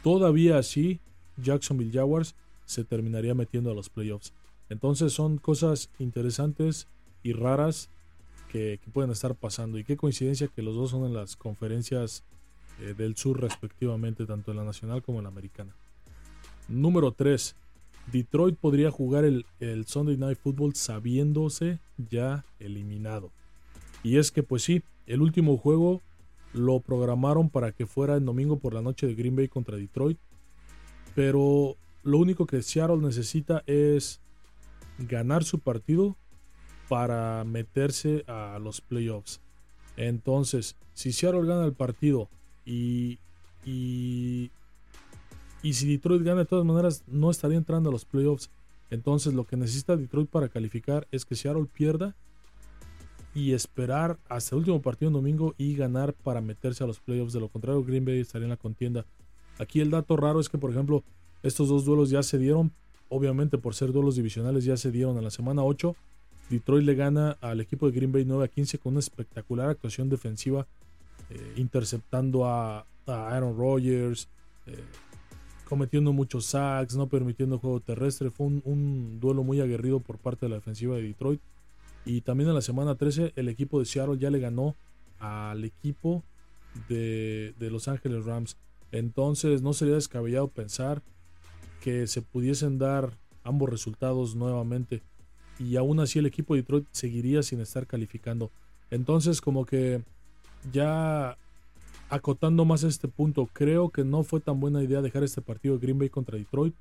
todavía 0.03 0.57
así 0.57 1.01
Jacksonville 1.37 1.93
Jaguars 1.93 2.35
se 2.65 2.83
terminaría 2.83 3.35
metiendo 3.35 3.71
a 3.71 3.75
los 3.75 3.91
playoffs. 3.91 4.33
Entonces 4.71 5.13
son 5.13 5.37
cosas 5.37 5.91
interesantes 5.99 6.89
y 7.23 7.35
raras 7.35 7.91
que, 8.51 8.81
pueden 8.91 9.11
estar 9.11 9.35
pasando. 9.35 9.77
Y 9.77 9.85
qué 9.85 9.99
coincidencia 9.99 10.49
que 10.49 10.63
los 10.63 10.77
dos 10.77 10.93
son 10.93 11.05
en 11.05 11.13
las 11.13 11.37
conferencias 11.37 12.25
eh, 12.81 12.95
del 12.97 13.19
sur 13.19 13.39
respectivamente, 13.39 14.25
tanto 14.25 14.53
en 14.53 14.57
la 14.57 14.65
nacional 14.65 15.03
como 15.03 15.19
en 15.19 15.25
la 15.25 15.29
americana. 15.29 15.77
Número 16.71 17.13
3. 17.13 17.57
Detroit 18.13 18.57
podría 18.57 18.91
jugar 18.91 19.25
el, 19.25 19.45
el 19.61 19.85
Sunday 19.87 20.17
Night 20.17 20.39
Football 20.39 20.75
sabiéndose 20.75 21.79
ya 21.99 22.45
eliminado. 22.59 23.31
Y 24.03 24.17
es 24.17 24.31
que 24.31 24.43
pues 24.43 24.63
sí, 24.63 24.83
el 25.07 25.21
último 25.21 25.59
juego 25.59 26.01
lo 26.53 26.81
programaron 26.81 27.51
para 27.51 27.73
que 27.73 27.87
fuera 27.87 28.17
el 28.17 28.25
domingo 28.25 28.59
por 28.59 28.75
la 28.75 28.83
noche 28.83 29.07
de 29.07 29.15
Green 29.15 29.37
Bay 29.37 29.49
contra 29.49 29.77
Detroit. 29.77 30.19
Pero 31.15 31.77
lo 32.03 32.19
único 32.19 32.47
que 32.47 32.63
Seattle 32.63 32.99
necesita 32.99 33.63
es 33.67 34.21
ganar 34.99 35.45
su 35.45 35.59
partido 35.59 36.17
para 36.89 37.45
meterse 37.45 38.25
a 38.27 38.59
los 38.61 38.81
playoffs. 38.81 39.41
Entonces, 39.97 40.77
si 40.95 41.13
Seattle 41.13 41.47
gana 41.47 41.65
el 41.65 41.73
partido 41.73 42.29
y, 42.65 43.19
y, 43.65 44.51
y 45.63 45.75
si 45.75 45.89
Detroit 45.89 46.23
gana 46.23 46.41
de 46.41 46.47
todas 46.47 46.65
maneras, 46.65 47.05
no 47.07 47.31
estaría 47.31 47.59
entrando 47.59 47.91
a 47.91 47.93
los 47.93 48.05
playoffs. 48.05 48.51
Entonces, 48.91 49.35
lo 49.35 49.45
que 49.45 49.57
necesita 49.57 49.97
Detroit 49.97 50.29
para 50.29 50.49
calificar 50.49 51.07
es 51.13 51.25
que 51.25 51.37
Seattle 51.37 51.67
pierda 51.73 52.15
y 53.35 53.53
esperar 53.53 54.19
hasta 54.29 54.55
el 54.55 54.61
último 54.61 54.83
partido 54.83 55.09
en 55.09 55.15
domingo 55.15 55.55
y 55.57 55.77
ganar 55.77 56.13
para 56.15 56.41
meterse 56.41 56.83
a 56.83 56.87
los 56.87 56.99
playoffs. 56.99 57.33
De 57.33 57.41
lo 57.41 57.49
contrario, 57.49 57.85
Green 57.85 58.05
Bay 58.05 58.21
estaría 58.21 58.47
en 58.47 58.51
la 58.51 58.57
contienda. 58.57 59.05
Aquí 59.59 59.81
el 59.81 59.91
dato 59.91 60.17
raro 60.17 60.41
es 60.41 60.49
que, 60.49 60.59
por 60.59 60.71
ejemplo, 60.71 61.05
estos 61.43 61.69
dos 61.69 61.85
duelos 61.85 62.11
ya 62.11 62.23
se 62.23 62.39
dieron. 62.39 62.73
Obviamente, 63.09 63.59
por 63.59 63.75
ser 63.75 63.93
duelos 63.93 64.17
divisionales, 64.17 64.65
ya 64.65 64.77
se 64.77 64.91
dieron 64.91 65.17
en 65.19 65.25
la 65.25 65.31
semana 65.31 65.63
8 65.63 65.95
Detroit 66.51 66.85
le 66.85 66.95
gana 66.97 67.37
al 67.41 67.61
equipo 67.61 67.87
de 67.87 67.93
Green 67.93 68.11
Bay 68.11 68.25
9 68.25 68.45
a 68.45 68.49
15 68.49 68.79
con 68.79 68.95
una 68.95 69.01
espectacular 69.01 69.71
actuación 69.71 70.09
defensiva, 70.09 70.67
eh, 71.31 71.55
interceptando 71.57 72.45
a, 72.45 72.85
Aaron 73.07 73.57
Rodgers, 73.57 74.29
eh, 74.67 74.77
cometiendo 75.71 76.13
muchos 76.13 76.47
sacks, 76.47 76.97
no 76.97 77.09
permitiendo 77.09 77.61
juego 77.61 77.79
terrestre. 77.79 78.33
Fue 78.33 78.49
un, 78.49 79.21
duelo 79.21 79.45
muy 79.45 79.61
aguerrido 79.61 80.01
por 80.01 80.19
parte 80.19 80.47
de 80.47 80.51
la 80.51 80.57
defensiva 80.57 80.97
de 80.97 81.03
Detroit. 81.03 81.41
Y 82.05 82.23
también 82.23 82.49
en 82.49 82.57
la 82.57 82.61
semana 82.61 82.97
13 82.97 83.35
el 83.37 83.49
equipo 83.49 83.79
de 83.79 83.85
Seattle 83.85 84.19
ya 84.19 84.31
le 84.31 84.41
ganó 84.41 84.75
al 85.21 85.65
equipo 85.65 86.25
de, 86.89 87.55
de 87.57 87.71
Los 87.71 87.87
Ángeles 87.87 88.25
Rams. 88.25 88.57
Entonces 88.91 89.63
no 89.63 89.73
sería 89.73 89.95
descabellado 89.95 90.49
pensar 90.49 91.03
que 91.81 92.09
se 92.09 92.21
pudiesen 92.21 92.79
dar 92.79 93.17
ambos 93.45 93.71
resultados 93.71 94.35
nuevamente 94.35 95.03
y 95.61 95.77
aún 95.77 96.01
así 96.01 96.19
el 96.19 96.27
equipo 96.27 96.55
de 96.55 96.63
Detroit 96.63 96.87
seguiría 96.91 97.45
sin 97.45 97.61
estar 97.61 97.87
calificando. 97.87 98.51
Entonces 98.91 99.41
como 99.41 99.65
que 99.67 100.03
ya 100.73 101.39
acotando 102.11 102.65
más 102.65 102.83
este 102.83 103.09
punto, 103.09 103.49
creo 103.53 103.91
que 103.91 104.05
no 104.05 104.23
fue 104.25 104.41
tan 104.41 104.61
buena 104.61 104.83
idea 104.83 105.01
dejar 105.01 105.23
este 105.23 105.41
partido 105.41 105.75
de 105.77 105.81
Green 105.81 105.99
Bay 105.99 106.11
contra 106.11 106.37
Detroit 106.37 106.75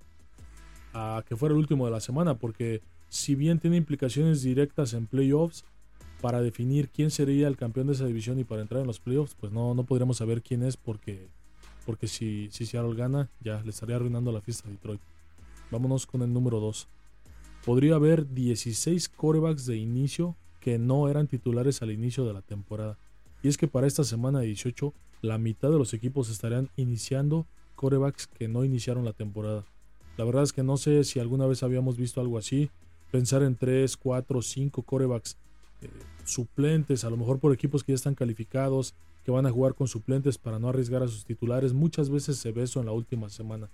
a 0.93 1.23
que 1.27 1.35
fuera 1.35 1.53
el 1.53 1.59
último 1.59 1.85
de 1.85 1.91
la 1.91 1.99
semana, 1.99 2.35
porque 2.35 2.81
si 3.09 3.35
bien 3.35 3.59
tiene 3.59 3.77
implicaciones 3.77 4.41
directas 4.41 4.93
en 4.93 5.05
playoffs, 5.05 5.63
para 6.21 6.41
definir 6.41 6.89
quién 6.89 7.11
sería 7.11 7.47
el 7.47 7.57
campeón 7.57 7.87
de 7.87 7.93
esa 7.93 8.05
división 8.05 8.39
y 8.39 8.43
para 8.43 8.61
entrar 8.61 8.81
en 8.81 8.87
los 8.87 8.99
playoffs, 8.99 9.35
pues 9.35 9.51
no, 9.51 9.73
no 9.73 9.83
podríamos 9.83 10.17
saber 10.17 10.41
quién 10.41 10.63
es 10.63 10.75
porque, 10.77 11.29
porque 11.85 12.07
si, 12.07 12.49
si 12.51 12.65
Seattle 12.65 12.95
gana, 12.95 13.29
ya 13.39 13.61
le 13.63 13.69
estaría 13.69 13.95
arruinando 13.95 14.31
la 14.31 14.41
fiesta 14.41 14.67
a 14.67 14.71
Detroit. 14.71 15.01
Vámonos 15.71 16.05
con 16.05 16.21
el 16.21 16.33
número 16.33 16.59
2. 16.59 16.87
Podría 17.65 17.95
haber 17.95 18.27
16 18.33 19.09
corebacks 19.09 19.65
de 19.65 19.77
inicio 19.77 20.35
que 20.59 20.77
no 20.77 21.07
eran 21.07 21.27
titulares 21.27 21.81
al 21.81 21.91
inicio 21.91 22.25
de 22.25 22.33
la 22.33 22.41
temporada. 22.41 22.97
Y 23.41 23.47
es 23.47 23.57
que 23.57 23.67
para 23.67 23.87
esta 23.87 24.03
semana 24.03 24.41
18, 24.41 24.93
la 25.21 25.37
mitad 25.37 25.69
de 25.69 25.77
los 25.77 25.93
equipos 25.93 26.29
estarían 26.29 26.69
iniciando 26.75 27.45
corebacks 27.75 28.27
que 28.27 28.47
no 28.47 28.63
iniciaron 28.63 29.05
la 29.05 29.13
temporada. 29.13 29.65
La 30.17 30.25
verdad 30.25 30.43
es 30.43 30.53
que 30.53 30.63
no 30.63 30.77
sé 30.77 31.03
si 31.03 31.19
alguna 31.19 31.45
vez 31.45 31.63
habíamos 31.63 31.97
visto 31.97 32.19
algo 32.19 32.37
así. 32.37 32.69
Pensar 33.11 33.41
en 33.41 33.55
3, 33.55 33.95
4, 33.95 34.41
5 34.41 34.83
corebacks 34.83 35.37
eh, 35.81 35.89
suplentes, 36.25 37.03
a 37.03 37.09
lo 37.09 37.17
mejor 37.17 37.39
por 37.39 37.53
equipos 37.53 37.83
que 37.83 37.93
ya 37.93 37.95
están 37.95 38.15
calificados, 38.15 38.93
que 39.23 39.31
van 39.31 39.45
a 39.45 39.51
jugar 39.51 39.75
con 39.75 39.87
suplentes 39.87 40.37
para 40.37 40.59
no 40.59 40.69
arriesgar 40.69 41.03
a 41.03 41.07
sus 41.07 41.25
titulares. 41.25 41.73
Muchas 41.73 42.09
veces 42.09 42.37
se 42.37 42.51
ve 42.51 42.63
eso 42.63 42.79
en 42.79 42.87
la 42.87 42.91
última 42.91 43.29
semana. 43.29 43.69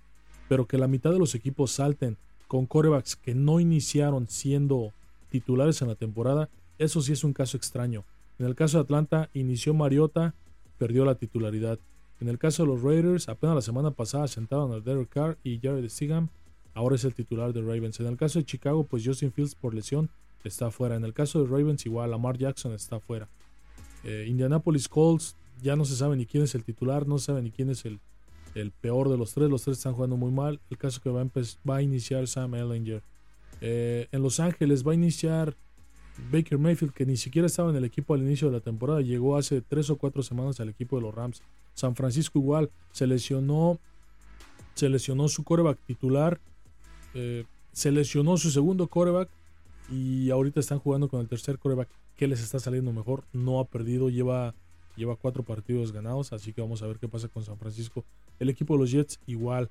Pero 0.48 0.66
que 0.66 0.78
la 0.78 0.88
mitad 0.88 1.10
de 1.10 1.18
los 1.18 1.34
equipos 1.34 1.72
salten 1.72 2.16
con 2.46 2.66
corebacks 2.66 3.16
que 3.16 3.34
no 3.34 3.58
iniciaron 3.58 4.28
siendo 4.28 4.92
titulares 5.30 5.82
en 5.82 5.88
la 5.88 5.96
temporada, 5.96 6.48
eso 6.78 7.02
sí 7.02 7.12
es 7.12 7.24
un 7.24 7.32
caso 7.32 7.56
extraño. 7.56 8.04
En 8.38 8.46
el 8.46 8.54
caso 8.54 8.78
de 8.78 8.84
Atlanta, 8.84 9.30
inició 9.34 9.74
Mariota, 9.74 10.34
perdió 10.78 11.04
la 11.04 11.16
titularidad. 11.16 11.78
En 12.20 12.28
el 12.28 12.38
caso 12.38 12.62
de 12.62 12.68
los 12.68 12.82
Raiders, 12.82 13.28
apenas 13.28 13.56
la 13.56 13.62
semana 13.62 13.90
pasada 13.90 14.26
sentaron 14.28 14.72
a 14.72 14.80
Derek 14.80 15.08
Carr 15.08 15.38
y 15.44 15.60
Jared 15.60 15.88
Stigam, 15.88 16.30
ahora 16.74 16.96
es 16.96 17.04
el 17.04 17.14
titular 17.14 17.52
de 17.52 17.60
Ravens. 17.60 18.00
En 18.00 18.06
el 18.06 18.16
caso 18.16 18.38
de 18.38 18.44
Chicago, 18.44 18.84
pues 18.84 19.04
Justin 19.04 19.32
Fields 19.32 19.54
por 19.54 19.74
lesión 19.74 20.10
está 20.44 20.70
fuera. 20.70 20.96
En 20.96 21.04
el 21.04 21.12
caso 21.12 21.42
de 21.42 21.46
Ravens, 21.46 21.84
igual, 21.86 22.10
Lamar 22.10 22.38
Jackson 22.38 22.72
está 22.72 23.00
fuera. 23.00 23.28
Eh, 24.04 24.26
Indianapolis 24.28 24.88
Colts, 24.88 25.36
ya 25.62 25.76
no 25.76 25.84
se 25.84 25.96
sabe 25.96 26.16
ni 26.16 26.26
quién 26.26 26.42
es 26.44 26.54
el 26.54 26.64
titular, 26.64 27.06
no 27.06 27.18
se 27.18 27.26
sabe 27.26 27.42
ni 27.42 27.50
quién 27.50 27.70
es 27.70 27.84
el, 27.84 28.00
el 28.54 28.70
peor 28.70 29.08
de 29.08 29.18
los 29.18 29.34
tres. 29.34 29.50
Los 29.50 29.62
tres 29.62 29.78
están 29.78 29.94
jugando 29.94 30.16
muy 30.16 30.30
mal. 30.30 30.60
El 30.70 30.78
caso 30.78 31.00
que 31.00 31.10
va 31.10 31.22
a, 31.22 31.30
va 31.68 31.76
a 31.76 31.82
iniciar 31.82 32.26
Sam 32.28 32.54
Ellinger. 32.54 33.02
Eh, 33.60 34.08
en 34.12 34.22
Los 34.22 34.38
Ángeles 34.40 34.86
va 34.86 34.92
a 34.92 34.94
iniciar 34.94 35.56
Baker 36.30 36.58
Mayfield, 36.58 36.92
que 36.92 37.06
ni 37.06 37.16
siquiera 37.16 37.46
estaba 37.46 37.70
en 37.70 37.76
el 37.76 37.84
equipo 37.84 38.14
al 38.14 38.22
inicio 38.22 38.48
de 38.48 38.54
la 38.54 38.60
temporada. 38.60 39.00
Llegó 39.00 39.36
hace 39.36 39.60
tres 39.60 39.90
o 39.90 39.96
cuatro 39.96 40.22
semanas 40.22 40.60
al 40.60 40.68
equipo 40.68 40.96
de 40.96 41.02
los 41.02 41.14
Rams. 41.14 41.42
San 41.74 41.94
Francisco 41.94 42.38
igual 42.38 42.70
se 42.92 43.06
lesionó, 43.06 43.78
su 44.74 45.44
coreback 45.44 45.78
titular. 45.86 46.40
Eh, 47.14 47.44
se 47.72 47.92
lesionó 47.92 48.36
su 48.36 48.50
segundo 48.50 48.88
coreback 48.88 49.28
y 49.90 50.30
ahorita 50.30 50.60
están 50.60 50.78
jugando 50.78 51.08
con 51.08 51.20
el 51.20 51.28
tercer 51.28 51.58
coreback 51.58 51.88
que 52.16 52.26
les 52.26 52.40
está 52.40 52.58
saliendo 52.58 52.92
mejor. 52.92 53.24
No 53.32 53.60
ha 53.60 53.64
perdido, 53.66 54.08
lleva, 54.08 54.54
lleva 54.96 55.16
cuatro 55.16 55.42
partidos 55.42 55.92
ganados, 55.92 56.32
así 56.32 56.52
que 56.52 56.62
vamos 56.62 56.82
a 56.82 56.86
ver 56.86 56.98
qué 56.98 57.08
pasa 57.08 57.28
con 57.28 57.44
San 57.44 57.58
Francisco. 57.58 58.04
El 58.38 58.48
equipo 58.48 58.74
de 58.74 58.80
los 58.80 58.90
Jets 58.90 59.20
igual. 59.26 59.70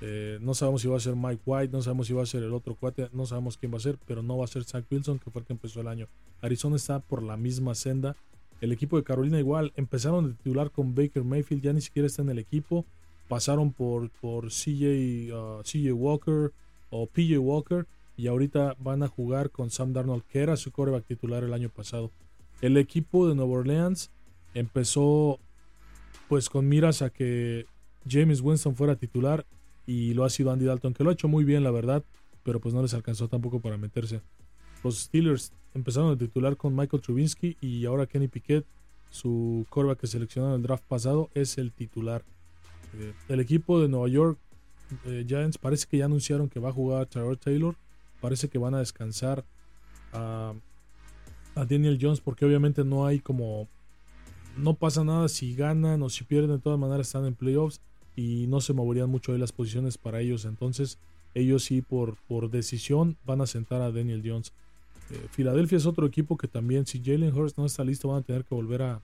Eh, 0.00 0.38
no 0.40 0.54
sabemos 0.54 0.80
si 0.82 0.88
va 0.88 0.96
a 0.96 1.00
ser 1.00 1.14
Mike 1.14 1.42
White, 1.44 1.72
no 1.72 1.82
sabemos 1.82 2.06
si 2.06 2.14
va 2.14 2.22
a 2.22 2.26
ser 2.26 2.42
el 2.42 2.54
otro 2.54 2.74
cuate, 2.74 3.08
no 3.12 3.26
sabemos 3.26 3.58
quién 3.58 3.72
va 3.72 3.76
a 3.76 3.80
ser, 3.80 3.98
pero 4.06 4.22
no 4.22 4.38
va 4.38 4.44
a 4.44 4.48
ser 4.48 4.64
Zach 4.64 4.84
Wilson, 4.90 5.18
que 5.18 5.30
fue 5.30 5.40
el 5.40 5.46
que 5.46 5.52
empezó 5.52 5.80
el 5.80 5.88
año. 5.88 6.06
Arizona 6.40 6.76
está 6.76 7.00
por 7.00 7.22
la 7.22 7.36
misma 7.36 7.74
senda. 7.74 8.16
El 8.60 8.72
equipo 8.72 8.96
de 8.96 9.04
Carolina 9.04 9.38
igual, 9.38 9.72
empezaron 9.76 10.26
de 10.26 10.34
titular 10.34 10.70
con 10.70 10.94
Baker 10.94 11.24
Mayfield, 11.24 11.62
ya 11.62 11.72
ni 11.72 11.80
siquiera 11.80 12.06
está 12.06 12.22
en 12.22 12.30
el 12.30 12.38
equipo. 12.38 12.86
Pasaron 13.28 13.72
por, 13.72 14.10
por 14.10 14.48
CJ, 14.48 15.32
uh, 15.32 15.62
CJ 15.62 15.92
Walker 15.92 16.52
o 16.90 17.06
PJ 17.06 17.38
Walker 17.38 17.86
y 18.16 18.26
ahorita 18.26 18.76
van 18.78 19.02
a 19.02 19.08
jugar 19.08 19.50
con 19.50 19.70
Sam 19.70 19.92
Darnold, 19.92 20.24
que 20.24 20.40
era 20.40 20.56
su 20.56 20.72
coreback 20.72 21.06
titular 21.06 21.44
el 21.44 21.54
año 21.54 21.70
pasado. 21.70 22.10
El 22.60 22.76
equipo 22.76 23.28
de 23.28 23.34
Nueva 23.34 23.52
Orleans 23.52 24.10
empezó 24.52 25.38
pues 26.28 26.48
con 26.50 26.68
miras 26.68 27.02
a 27.02 27.10
que 27.10 27.66
James 28.08 28.40
Winston 28.40 28.76
fuera 28.76 28.96
titular 28.96 29.46
y 29.90 30.14
lo 30.14 30.24
ha 30.24 30.30
sido 30.30 30.52
Andy 30.52 30.66
Dalton, 30.66 30.94
que 30.94 31.02
lo 31.02 31.10
ha 31.10 31.14
hecho 31.14 31.26
muy 31.26 31.42
bien, 31.42 31.64
la 31.64 31.72
verdad, 31.72 32.04
pero 32.44 32.60
pues 32.60 32.72
no 32.72 32.80
les 32.80 32.94
alcanzó 32.94 33.26
tampoco 33.26 33.58
para 33.58 33.76
meterse. 33.76 34.20
Los 34.84 34.98
Steelers 35.00 35.52
empezaron 35.74 36.12
a 36.12 36.16
titular 36.16 36.56
con 36.56 36.76
Michael 36.76 37.02
Trubinsky 37.02 37.56
y 37.60 37.84
ahora 37.86 38.06
Kenny 38.06 38.28
Piquet, 38.28 38.64
su 39.10 39.66
coreback 39.68 39.98
que 39.98 40.06
seleccionaron 40.06 40.54
en 40.54 40.60
el 40.60 40.66
draft 40.68 40.84
pasado, 40.86 41.28
es 41.34 41.58
el 41.58 41.72
titular. 41.72 42.22
Eh, 42.94 43.12
el 43.28 43.40
equipo 43.40 43.80
de 43.80 43.88
Nueva 43.88 44.06
York 44.06 44.38
eh, 45.06 45.24
Giants 45.26 45.58
parece 45.58 45.88
que 45.88 45.98
ya 45.98 46.04
anunciaron 46.04 46.48
que 46.48 46.60
va 46.60 46.68
a 46.68 46.72
jugar 46.72 47.06
Trevor 47.06 47.36
Taylor 47.36 47.76
parece 48.20 48.48
que 48.48 48.58
van 48.58 48.74
a 48.74 48.78
descansar 48.78 49.44
a, 50.12 50.54
Daniel 51.54 51.98
Jones 52.00 52.20
porque 52.20 52.44
obviamente 52.44 52.84
no 52.84 53.06
hay 53.06 53.20
como 53.20 53.68
no 54.56 54.74
pasa 54.74 55.04
nada 55.04 55.28
si 55.28 55.54
ganan 55.54 56.02
o 56.02 56.08
si 56.08 56.24
pierden 56.24 56.56
de 56.56 56.58
todas 56.58 56.78
maneras 56.78 57.06
están 57.06 57.26
en 57.26 57.34
playoffs 57.34 57.80
y 58.16 58.46
no 58.48 58.60
se 58.60 58.72
moverían 58.72 59.10
mucho 59.10 59.32
ahí 59.32 59.38
las 59.38 59.52
posiciones 59.52 59.98
para 59.98 60.20
ellos. 60.20 60.44
Entonces 60.44 60.98
ellos 61.34 61.64
sí 61.64 61.82
por, 61.82 62.16
por 62.28 62.50
decisión 62.50 63.16
van 63.24 63.40
a 63.40 63.46
sentar 63.46 63.82
a 63.82 63.92
Daniel 63.92 64.22
Jones. 64.24 64.52
Eh, 65.10 65.26
Filadelfia 65.30 65.78
es 65.78 65.86
otro 65.86 66.06
equipo 66.06 66.36
que 66.36 66.48
también 66.48 66.86
si 66.86 67.02
Jalen 67.02 67.34
Hurst 67.34 67.58
no 67.58 67.66
está 67.66 67.84
listo 67.84 68.08
van 68.08 68.18
a 68.18 68.22
tener 68.22 68.44
que 68.44 68.54
volver 68.54 68.82
a, 68.82 69.00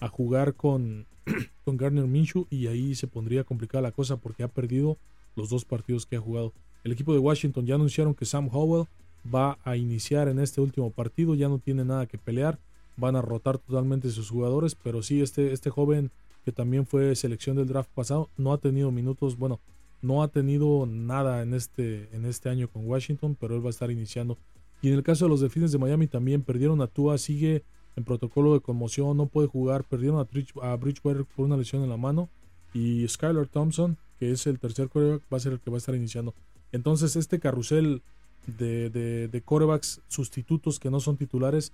a 0.00 0.08
jugar 0.08 0.54
con, 0.54 1.06
con 1.64 1.76
Garner 1.76 2.06
Minshew 2.06 2.46
y 2.50 2.66
ahí 2.66 2.94
se 2.94 3.06
pondría 3.06 3.44
complicada 3.44 3.82
la 3.82 3.92
cosa 3.92 4.16
porque 4.16 4.42
ha 4.42 4.48
perdido 4.48 4.96
los 5.34 5.48
dos 5.48 5.64
partidos 5.64 6.06
que 6.06 6.16
ha 6.16 6.20
jugado. 6.20 6.52
El 6.84 6.92
equipo 6.92 7.12
de 7.12 7.18
Washington 7.18 7.66
ya 7.66 7.74
anunciaron 7.74 8.14
que 8.14 8.24
Sam 8.24 8.48
Howell 8.50 8.86
va 9.32 9.58
a 9.64 9.76
iniciar 9.76 10.28
en 10.28 10.38
este 10.38 10.60
último 10.60 10.90
partido, 10.90 11.34
ya 11.34 11.48
no 11.48 11.58
tiene 11.58 11.84
nada 11.84 12.06
que 12.06 12.18
pelear, 12.18 12.58
van 12.96 13.16
a 13.16 13.22
rotar 13.22 13.58
totalmente 13.58 14.10
sus 14.10 14.30
jugadores, 14.30 14.74
pero 14.74 15.02
sí 15.02 15.20
este, 15.20 15.52
este 15.52 15.70
joven 15.70 16.10
que 16.46 16.52
también 16.52 16.86
fue 16.86 17.16
selección 17.16 17.56
del 17.56 17.66
draft 17.66 17.90
pasado 17.92 18.30
no 18.36 18.52
ha 18.52 18.58
tenido 18.58 18.92
minutos, 18.92 19.36
bueno, 19.36 19.58
no 20.00 20.22
ha 20.22 20.28
tenido 20.28 20.86
nada 20.86 21.42
en 21.42 21.54
este, 21.54 22.08
en 22.14 22.24
este 22.24 22.48
año 22.48 22.68
con 22.68 22.86
Washington, 22.86 23.36
pero 23.40 23.56
él 23.56 23.64
va 23.64 23.66
a 23.66 23.70
estar 23.70 23.90
iniciando. 23.90 24.38
Y 24.80 24.86
en 24.86 24.94
el 24.94 25.02
caso 25.02 25.24
de 25.24 25.30
los 25.30 25.40
Delfines 25.40 25.72
de 25.72 25.78
Miami 25.78 26.06
también 26.06 26.42
perdieron 26.42 26.80
a 26.82 26.86
Tua, 26.86 27.18
sigue 27.18 27.64
en 27.96 28.04
protocolo 28.04 28.54
de 28.54 28.60
conmoción, 28.60 29.16
no 29.16 29.26
puede 29.26 29.48
jugar, 29.48 29.82
perdieron 29.82 30.20
a, 30.20 30.76
Bridgewater 30.76 31.24
por 31.24 31.46
una 31.46 31.56
lesión 31.56 31.82
en 31.82 31.90
la 31.90 31.96
mano 31.96 32.28
y 32.72 33.08
Skylar 33.08 33.48
Thompson, 33.48 33.98
que 34.20 34.30
es 34.30 34.46
el 34.46 34.60
tercer 34.60 34.88
quarterback, 34.88 35.24
va 35.32 35.38
a 35.38 35.40
ser 35.40 35.54
el 35.54 35.58
que 35.58 35.72
va 35.72 35.78
a 35.78 35.78
estar 35.78 35.96
iniciando. 35.96 36.32
Entonces 36.70 37.16
este 37.16 37.40
carrusel 37.40 38.02
de, 38.46 38.88
de, 38.88 39.42
corebacks 39.42 40.00
sustitutos 40.06 40.78
que 40.78 40.92
no 40.92 41.00
son 41.00 41.16
titulares 41.16 41.72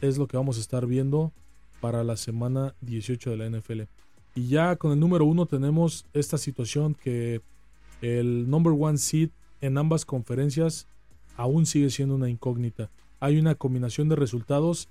es 0.00 0.18
lo 0.18 0.28
que 0.28 0.36
vamos 0.36 0.56
a 0.58 0.60
estar 0.60 0.86
viendo 0.86 1.32
para 1.80 2.04
la 2.04 2.16
semana 2.16 2.76
18 2.80 3.30
de 3.30 3.36
la 3.36 3.50
NFL. 3.50 3.82
Y 4.34 4.48
ya 4.48 4.76
con 4.76 4.92
el 4.92 5.00
número 5.00 5.24
uno 5.24 5.46
tenemos 5.46 6.06
esta 6.12 6.38
situación 6.38 6.94
que 6.94 7.40
el 8.02 8.50
number 8.50 8.74
one 8.76 8.98
seed 8.98 9.30
en 9.60 9.78
ambas 9.78 10.04
conferencias 10.04 10.86
aún 11.36 11.66
sigue 11.66 11.90
siendo 11.90 12.14
una 12.14 12.28
incógnita. 12.28 12.90
Hay 13.20 13.38
una 13.38 13.54
combinación 13.54 14.08
de 14.08 14.16
resultados 14.16 14.88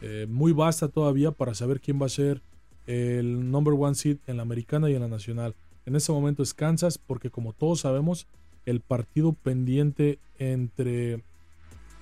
eh, 0.00 0.26
muy 0.28 0.52
vasta 0.52 0.88
todavía 0.88 1.30
para 1.30 1.54
saber 1.54 1.80
quién 1.80 2.00
va 2.00 2.06
a 2.06 2.10
ser 2.10 2.42
el 2.86 3.50
number 3.50 3.74
one 3.74 3.94
seed 3.94 4.18
en 4.26 4.36
la 4.36 4.42
americana 4.42 4.90
y 4.90 4.94
en 4.94 5.02
la 5.02 5.08
nacional. 5.08 5.54
En 5.86 5.96
este 5.96 6.12
momento 6.12 6.42
es 6.42 6.54
Kansas 6.54 6.98
porque 6.98 7.30
como 7.30 7.52
todos 7.52 7.80
sabemos 7.80 8.26
el 8.66 8.80
partido 8.80 9.32
pendiente 9.32 10.18
entre 10.38 11.22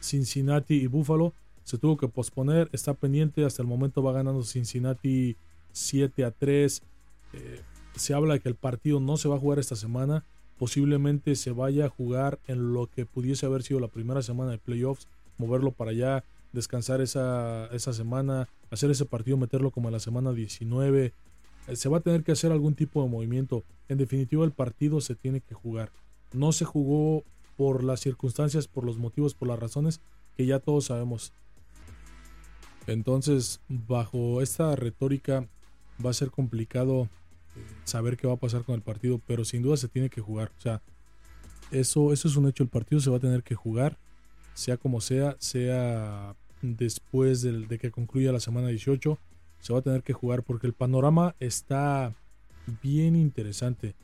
Cincinnati 0.00 0.74
y 0.74 0.86
Buffalo 0.86 1.34
se 1.64 1.78
tuvo 1.78 1.96
que 1.96 2.08
posponer, 2.08 2.68
está 2.72 2.94
pendiente, 2.94 3.44
hasta 3.44 3.62
el 3.62 3.68
momento 3.68 4.02
va 4.02 4.12
ganando 4.12 4.42
Cincinnati 4.42 5.36
7 5.72 6.24
a 6.24 6.30
3. 6.30 6.82
Eh, 7.32 7.60
se 7.96 8.14
habla 8.14 8.34
de 8.34 8.40
que 8.40 8.48
el 8.48 8.54
partido 8.54 9.00
no 9.00 9.16
se 9.16 9.28
va 9.28 9.36
a 9.36 9.38
jugar 9.38 9.58
esta 9.58 9.76
semana, 9.76 10.24
posiblemente 10.58 11.36
se 11.36 11.50
vaya 11.50 11.86
a 11.86 11.88
jugar 11.88 12.38
en 12.46 12.72
lo 12.72 12.86
que 12.86 13.06
pudiese 13.06 13.46
haber 13.46 13.62
sido 13.62 13.80
la 13.80 13.88
primera 13.88 14.22
semana 14.22 14.52
de 14.52 14.58
playoffs, 14.58 15.08
moverlo 15.38 15.72
para 15.72 15.90
allá, 15.90 16.24
descansar 16.52 17.00
esa, 17.00 17.66
esa 17.72 17.92
semana, 17.92 18.48
hacer 18.70 18.90
ese 18.90 19.04
partido, 19.04 19.36
meterlo 19.36 19.70
como 19.70 19.88
en 19.88 19.92
la 19.92 20.00
semana 20.00 20.32
19. 20.32 21.12
Eh, 21.68 21.76
se 21.76 21.88
va 21.88 21.98
a 21.98 22.00
tener 22.00 22.22
que 22.22 22.32
hacer 22.32 22.52
algún 22.52 22.74
tipo 22.74 23.02
de 23.02 23.08
movimiento. 23.08 23.64
En 23.88 23.98
definitiva, 23.98 24.44
el 24.44 24.52
partido 24.52 25.00
se 25.00 25.14
tiene 25.14 25.40
que 25.40 25.54
jugar 25.54 25.90
no 26.32 26.52
se 26.52 26.64
jugó 26.64 27.24
por 27.56 27.84
las 27.84 28.00
circunstancias, 28.00 28.68
por 28.68 28.84
los 28.84 28.98
motivos, 28.98 29.34
por 29.34 29.48
las 29.48 29.58
razones 29.58 30.00
que 30.36 30.46
ya 30.46 30.58
todos 30.58 30.86
sabemos. 30.86 31.32
Entonces, 32.86 33.60
bajo 33.68 34.40
esta 34.40 34.74
retórica 34.76 35.46
va 36.04 36.10
a 36.10 36.14
ser 36.14 36.30
complicado 36.30 37.08
eh, 37.56 37.60
saber 37.84 38.16
qué 38.16 38.26
va 38.26 38.34
a 38.34 38.38
pasar 38.38 38.64
con 38.64 38.74
el 38.74 38.82
partido, 38.82 39.20
pero 39.26 39.44
sin 39.44 39.62
duda 39.62 39.76
se 39.76 39.88
tiene 39.88 40.10
que 40.10 40.20
jugar. 40.20 40.52
O 40.58 40.60
sea, 40.60 40.82
eso, 41.70 42.12
eso 42.12 42.28
es 42.28 42.36
un 42.36 42.48
hecho, 42.48 42.62
el 42.62 42.68
partido 42.68 43.00
se 43.00 43.10
va 43.10 43.16
a 43.16 43.20
tener 43.20 43.42
que 43.42 43.54
jugar, 43.54 43.98
sea 44.54 44.76
como 44.76 45.00
sea, 45.00 45.36
sea 45.38 46.34
después 46.62 47.42
de 47.42 47.78
que 47.78 47.90
concluya 47.90 48.32
la 48.32 48.40
semana 48.40 48.68
18, 48.68 49.18
se 49.60 49.72
va 49.72 49.78
a 49.78 49.82
tener 49.82 50.02
que 50.02 50.12
jugar 50.12 50.42
porque 50.42 50.66
el 50.66 50.72
panorama 50.72 51.34
está 51.38 52.14
bien 52.82 53.16
interesante. 53.16 53.94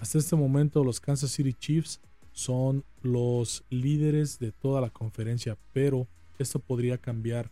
Hasta 0.00 0.18
este 0.18 0.36
momento 0.36 0.84
los 0.84 1.00
Kansas 1.00 1.30
City 1.30 1.54
Chiefs 1.54 2.00
son 2.32 2.84
los 3.02 3.64
líderes 3.70 4.38
de 4.38 4.52
toda 4.52 4.80
la 4.80 4.90
conferencia, 4.90 5.56
pero 5.72 6.06
esto 6.38 6.58
podría 6.58 6.98
cambiar. 6.98 7.50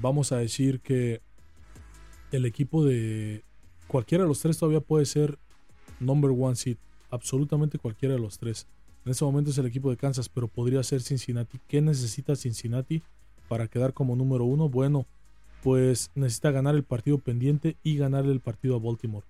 Vamos 0.00 0.32
a 0.32 0.38
decir 0.38 0.80
que 0.80 1.20
el 2.32 2.44
equipo 2.44 2.84
de 2.84 3.42
cualquiera 3.86 4.24
de 4.24 4.28
los 4.28 4.40
tres 4.40 4.58
todavía 4.58 4.80
puede 4.80 5.06
ser 5.06 5.38
number 6.00 6.30
one 6.30 6.56
seed, 6.56 6.76
absolutamente 7.10 7.78
cualquiera 7.78 8.14
de 8.14 8.20
los 8.20 8.38
tres. 8.38 8.66
En 9.04 9.12
este 9.12 9.24
momento 9.24 9.50
es 9.50 9.58
el 9.58 9.66
equipo 9.66 9.90
de 9.90 9.96
Kansas, 9.96 10.28
pero 10.28 10.48
podría 10.48 10.82
ser 10.82 11.00
Cincinnati. 11.00 11.58
¿Qué 11.66 11.80
necesita 11.80 12.36
Cincinnati 12.36 13.02
para 13.48 13.68
quedar 13.68 13.94
como 13.94 14.16
número 14.16 14.44
uno? 14.44 14.68
Bueno, 14.68 15.06
pues 15.62 16.10
necesita 16.14 16.50
ganar 16.50 16.74
el 16.74 16.84
partido 16.84 17.18
pendiente 17.18 17.76
y 17.82 17.96
ganar 17.96 18.26
el 18.26 18.40
partido 18.40 18.76
a 18.76 18.78
Baltimore. 18.78 19.26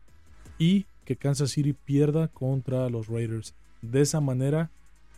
Y 0.59 0.87
que 1.05 1.17
Kansas 1.17 1.50
City 1.50 1.73
pierda 1.73 2.28
contra 2.28 2.90
los 2.90 3.07
Raiders. 3.07 3.55
De 3.81 4.00
esa 4.00 4.21
manera, 4.21 4.71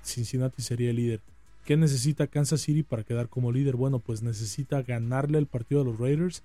Cincinnati 0.04 0.62
sería 0.62 0.90
el 0.90 0.96
líder. 0.96 1.22
¿Qué 1.64 1.76
necesita 1.76 2.26
Kansas 2.26 2.60
City 2.60 2.82
para 2.82 3.02
quedar 3.04 3.28
como 3.28 3.52
líder? 3.52 3.76
Bueno, 3.76 3.98
pues 3.98 4.22
necesita 4.22 4.82
ganarle 4.82 5.38
el 5.38 5.46
partido 5.46 5.80
a 5.80 5.84
los 5.84 5.98
Raiders 5.98 6.42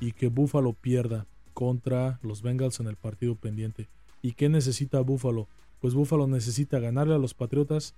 y 0.00 0.12
que 0.12 0.28
Buffalo 0.28 0.72
pierda 0.72 1.26
contra 1.54 2.18
los 2.22 2.42
Bengals 2.42 2.80
en 2.80 2.86
el 2.86 2.96
partido 2.96 3.34
pendiente. 3.34 3.88
¿Y 4.22 4.32
qué 4.32 4.48
necesita 4.48 5.00
Buffalo? 5.00 5.48
Pues 5.80 5.94
Buffalo 5.94 6.26
necesita 6.26 6.78
ganarle 6.78 7.14
a 7.14 7.18
los 7.18 7.34
Patriotas 7.34 7.94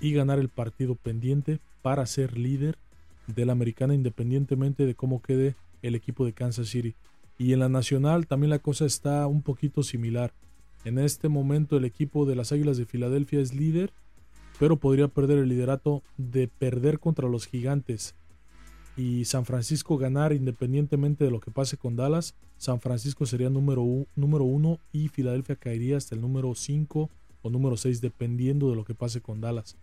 y 0.00 0.12
ganar 0.12 0.38
el 0.38 0.48
partido 0.48 0.96
pendiente 0.96 1.60
para 1.80 2.04
ser 2.06 2.36
líder 2.36 2.76
de 3.26 3.46
la 3.46 3.52
americana 3.52 3.94
independientemente 3.94 4.84
de 4.84 4.94
cómo 4.94 5.22
quede 5.22 5.54
el 5.80 5.94
equipo 5.94 6.24
de 6.24 6.32
Kansas 6.32 6.68
City. 6.68 6.94
Y 7.38 7.52
en 7.52 7.60
la 7.60 7.68
nacional 7.68 8.26
también 8.26 8.50
la 8.50 8.58
cosa 8.58 8.84
está 8.84 9.26
un 9.26 9.42
poquito 9.42 9.82
similar. 9.82 10.32
En 10.84 10.98
este 10.98 11.28
momento 11.28 11.76
el 11.76 11.84
equipo 11.84 12.26
de 12.26 12.36
las 12.36 12.52
Águilas 12.52 12.76
de 12.76 12.86
Filadelfia 12.86 13.40
es 13.40 13.54
líder, 13.54 13.92
pero 14.58 14.76
podría 14.76 15.08
perder 15.08 15.38
el 15.38 15.48
liderato 15.48 16.02
de 16.16 16.48
perder 16.48 16.98
contra 16.98 17.28
los 17.28 17.46
gigantes 17.46 18.14
y 18.96 19.24
San 19.24 19.44
Francisco 19.44 19.96
ganar 19.96 20.32
independientemente 20.32 21.24
de 21.24 21.30
lo 21.30 21.40
que 21.40 21.50
pase 21.50 21.76
con 21.76 21.96
Dallas. 21.96 22.34
San 22.58 22.80
Francisco 22.80 23.26
sería 23.26 23.50
número, 23.50 23.82
uno 23.82 24.78
y 24.92 25.08
Filadelfia 25.08 25.56
caería 25.56 25.96
hasta 25.96 26.14
el 26.14 26.20
número 26.20 26.54
5 26.54 27.10
o 27.42 27.50
número 27.50 27.76
6 27.76 28.00
dependiendo 28.00 28.70
de 28.70 28.76
lo 28.76 28.84
que 28.84 28.94
pase 28.94 29.20
con 29.20 29.40
Dallas. 29.40 29.76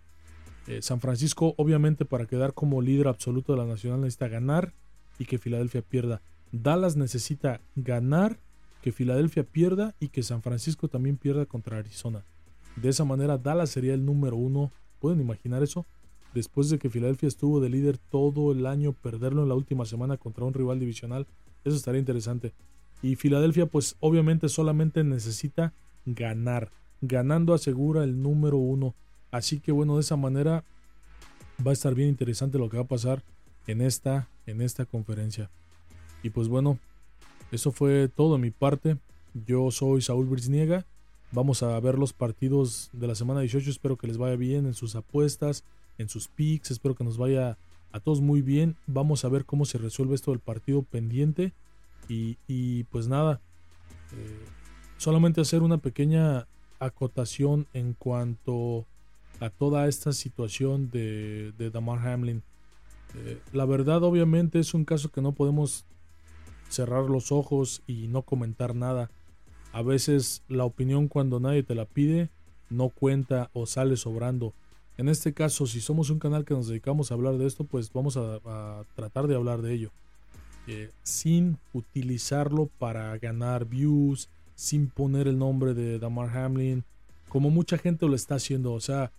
Eh, 0.67 0.81
San 0.81 1.01
Francisco 1.01 1.55
obviamente 1.57 2.05
para 2.05 2.27
quedar 2.27 2.53
como 2.53 2.81
líder 2.81 3.07
absoluto 3.07 3.53
de 3.53 3.59
la 3.59 3.65
nacional 3.65 4.01
necesita 4.01 4.27
ganar 4.27 4.73
y 5.17 5.25
que 5.25 5.39
Filadelfia 5.39 5.81
pierda. 5.81 6.21
Dallas 6.51 6.95
necesita 6.95 7.61
ganar, 7.75 8.39
que 8.81 8.91
Filadelfia 8.91 9.43
pierda 9.43 9.95
y 9.99 10.09
que 10.09 10.23
San 10.23 10.41
Francisco 10.41 10.87
también 10.87 11.17
pierda 11.17 11.45
contra 11.45 11.77
Arizona. 11.77 12.23
De 12.75 12.89
esa 12.89 13.03
manera 13.03 13.37
Dallas 13.37 13.71
sería 13.71 13.93
el 13.93 14.05
número 14.05 14.37
uno. 14.37 14.71
¿Pueden 14.99 15.19
imaginar 15.19 15.63
eso? 15.63 15.85
Después 16.33 16.69
de 16.69 16.77
que 16.77 16.89
Filadelfia 16.89 17.27
estuvo 17.27 17.59
de 17.59 17.69
líder 17.69 17.97
todo 17.97 18.51
el 18.51 18.65
año, 18.65 18.93
perderlo 18.93 19.43
en 19.43 19.49
la 19.49 19.55
última 19.55 19.85
semana 19.85 20.17
contra 20.17 20.45
un 20.45 20.53
rival 20.53 20.79
divisional, 20.79 21.27
eso 21.63 21.75
estaría 21.75 21.99
interesante. 21.99 22.53
Y 23.01 23.15
Filadelfia 23.15 23.65
pues 23.65 23.95
obviamente 23.99 24.49
solamente 24.49 25.03
necesita 25.03 25.73
ganar. 26.05 26.71
Ganando 27.01 27.53
asegura 27.53 28.03
el 28.03 28.21
número 28.21 28.57
uno. 28.57 28.93
Así 29.31 29.59
que 29.59 29.71
bueno, 29.71 29.95
de 29.95 30.01
esa 30.01 30.17
manera 30.17 30.63
va 31.65 31.71
a 31.71 31.73
estar 31.73 31.95
bien 31.95 32.09
interesante 32.09 32.57
lo 32.57 32.69
que 32.69 32.77
va 32.77 32.83
a 32.83 32.87
pasar 32.87 33.23
en 33.67 33.81
esta, 33.81 34.27
en 34.45 34.61
esta 34.61 34.85
conferencia. 34.85 35.49
Y 36.23 36.29
pues 36.29 36.47
bueno, 36.47 36.79
eso 37.51 37.71
fue 37.71 38.09
todo 38.09 38.33
de 38.35 38.41
mi 38.41 38.51
parte. 38.51 38.97
Yo 39.47 39.71
soy 39.71 40.01
Saúl 40.01 40.27
Brisniega. 40.27 40.85
Vamos 41.31 41.63
a 41.63 41.79
ver 41.79 41.97
los 41.97 42.13
partidos 42.13 42.89
de 42.93 43.07
la 43.07 43.15
semana 43.15 43.41
18. 43.41 43.69
Espero 43.69 43.97
que 43.97 44.07
les 44.07 44.17
vaya 44.17 44.35
bien 44.35 44.65
en 44.65 44.73
sus 44.73 44.95
apuestas, 44.95 45.63
en 45.99 46.09
sus 46.09 46.27
picks. 46.27 46.71
Espero 46.71 46.95
que 46.95 47.03
nos 47.03 47.17
vaya 47.17 47.59
a 47.91 47.99
todos 47.99 48.21
muy 48.21 48.41
bien. 48.41 48.75
Vamos 48.87 49.23
a 49.23 49.29
ver 49.29 49.45
cómo 49.45 49.65
se 49.65 49.77
resuelve 49.77 50.15
esto 50.15 50.31
del 50.31 50.39
partido 50.39 50.81
pendiente. 50.81 51.53
Y, 52.07 52.85
pues 52.85 53.07
nada, 53.07 53.39
eh, 54.13 54.45
solamente 54.97 55.41
hacer 55.41 55.61
una 55.61 55.77
pequeña 55.77 56.47
acotación 56.79 57.67
en 57.73 57.93
cuanto 57.93 58.87
a 59.39 59.51
toda 59.51 59.87
esta 59.87 60.11
situación 60.11 60.89
de, 60.89 61.53
Damar 61.71 61.99
Hamlin. 62.07 62.41
Eh, 63.15 63.39
la 63.53 63.65
verdad 63.65 64.03
obviamente 64.03 64.59
es 64.59 64.73
un 64.73 64.85
caso 64.85 65.09
que 65.09 65.21
no 65.21 65.33
podemos 65.33 65.85
cerrar 66.69 67.03
los 67.03 67.31
ojos 67.31 67.83
y 67.85 68.07
no 68.07 68.23
comentar 68.23 68.73
nada. 68.73 69.11
A 69.71 69.83
veces 69.83 70.41
la 70.47 70.65
opinión 70.65 71.07
cuando 71.07 71.39
nadie 71.39 71.61
te 71.61 71.75
la 71.75 71.85
pide 71.85 72.29
no 72.69 72.89
cuenta 72.89 73.49
o 73.53 73.67
sale 73.67 73.97
sobrando. 73.97 74.53
En 74.99 75.07
este 75.07 75.33
caso, 75.33 75.65
si 75.65 75.79
somos 75.79 76.09
un 76.09 76.19
canal 76.19 76.43
que 76.43 76.53
nos 76.53 76.67
dedicamos 76.67 77.09
a 77.09 77.13
hablar 77.13 77.37
de 77.37 77.47
esto, 77.47 77.63
pues 77.63 77.89
vamos 77.93 78.17
a, 78.17 78.83
tratar 78.97 79.27
de 79.27 79.35
hablar 79.35 79.61
de 79.61 79.73
ello. 79.73 79.91
Eh, 80.67 80.91
sin 81.03 81.57
utilizarlo 81.71 82.65
para 82.79 83.17
ganar 83.17 83.63
views, 83.63 84.27
sin 84.55 84.89
poner 84.89 85.29
el 85.29 85.39
nombre 85.39 85.73
de 85.73 85.99
Damar 85.99 86.37
Hamlin, 86.37 86.83
como 87.29 87.49
mucha 87.49 87.77
gente 87.77 88.07
lo 88.07 88.13
está 88.13 88.35
haciendo. 88.35 88.73
O 88.73 88.81
sea, 88.81 89.13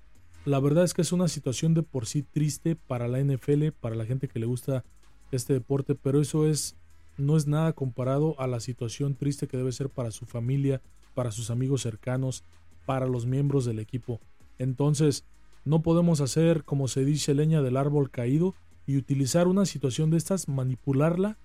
la 0.44 0.60
verdad 0.60 0.84
es 0.84 0.92
que 0.92 1.00
es 1.00 1.12
una 1.12 1.28
situación 1.28 1.72
de 1.72 1.82
por 1.82 2.04
sí 2.04 2.24
triste 2.24 2.76
para 2.76 3.08
la 3.08 3.18
NFL, 3.18 3.68
para 3.80 3.96
la 3.96 4.04
gente 4.04 4.28
que 4.28 4.38
le 4.38 4.44
gusta 4.44 4.84
este 5.32 5.54
deporte, 5.54 5.94
pero 5.94 6.20
eso 6.20 6.46
es 6.46 6.76
no 7.16 7.38
es 7.38 7.46
nada 7.46 7.72
comparado 7.72 8.38
a 8.38 8.46
la 8.46 8.60
situación 8.60 9.14
triste 9.14 9.48
que 9.48 9.56
debe 9.56 9.72
ser 9.72 9.88
para 9.88 10.10
su 10.10 10.26
familia, 10.26 10.82
para 11.14 11.32
sus 11.32 11.50
amigos 11.50 11.80
cercanos, 11.80 12.44
para 12.84 13.06
los 13.06 13.24
miembros 13.24 13.64
del 13.64 13.78
equipo. 13.78 14.20
Entonces, 14.58 15.24
no 15.64 15.82
podemos 15.82 16.20
hacer, 16.20 16.64
como 16.64 16.88
se 16.88 17.04
dice, 17.04 17.34
leña 17.34 17.62
del 17.62 17.76
árbol 17.76 18.10
caído 18.10 18.54
y 18.86 18.96
utilizar 18.96 19.48
una 19.48 19.66
situación 19.66 20.10
de 20.10 20.16
estas, 20.16 20.48
manipularla 20.48 21.38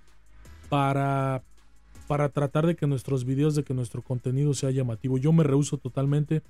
para, 0.69 1.43
para 2.07 2.29
tratar 2.29 2.65
de 2.65 2.75
que 2.75 2.87
nuestros 2.87 3.25
videos, 3.25 3.55
de 3.55 3.63
que 3.63 3.73
nuestro 3.73 4.01
contenido 4.01 4.53
sea 4.53 4.71
llamativo. 4.71 5.17
Yo 5.17 5.33
me 5.33 5.43
rehuso 5.43 5.77
totalmente 5.77 6.41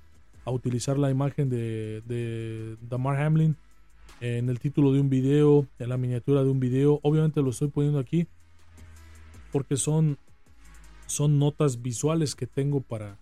a 0.44 0.50
utilizar 0.50 0.98
la 0.98 1.10
imagen 1.10 1.50
de, 1.50 2.02
de 2.06 2.76
Damar 2.80 3.20
Hamlin 3.20 3.56
en 4.20 4.48
el 4.48 4.60
título 4.60 4.92
de 4.92 5.00
un 5.00 5.10
video, 5.10 5.66
en 5.78 5.88
la 5.88 5.96
miniatura 5.96 6.42
de 6.42 6.50
un 6.50 6.60
video. 6.60 7.00
Obviamente 7.02 7.42
lo 7.42 7.50
estoy 7.50 7.68
poniendo 7.68 7.98
aquí 7.98 8.28
porque 9.52 9.76
son, 9.76 10.18
son 11.06 11.38
notas 11.38 11.82
visuales 11.82 12.34
que 12.34 12.46
tengo 12.46 12.80
para, 12.80 13.18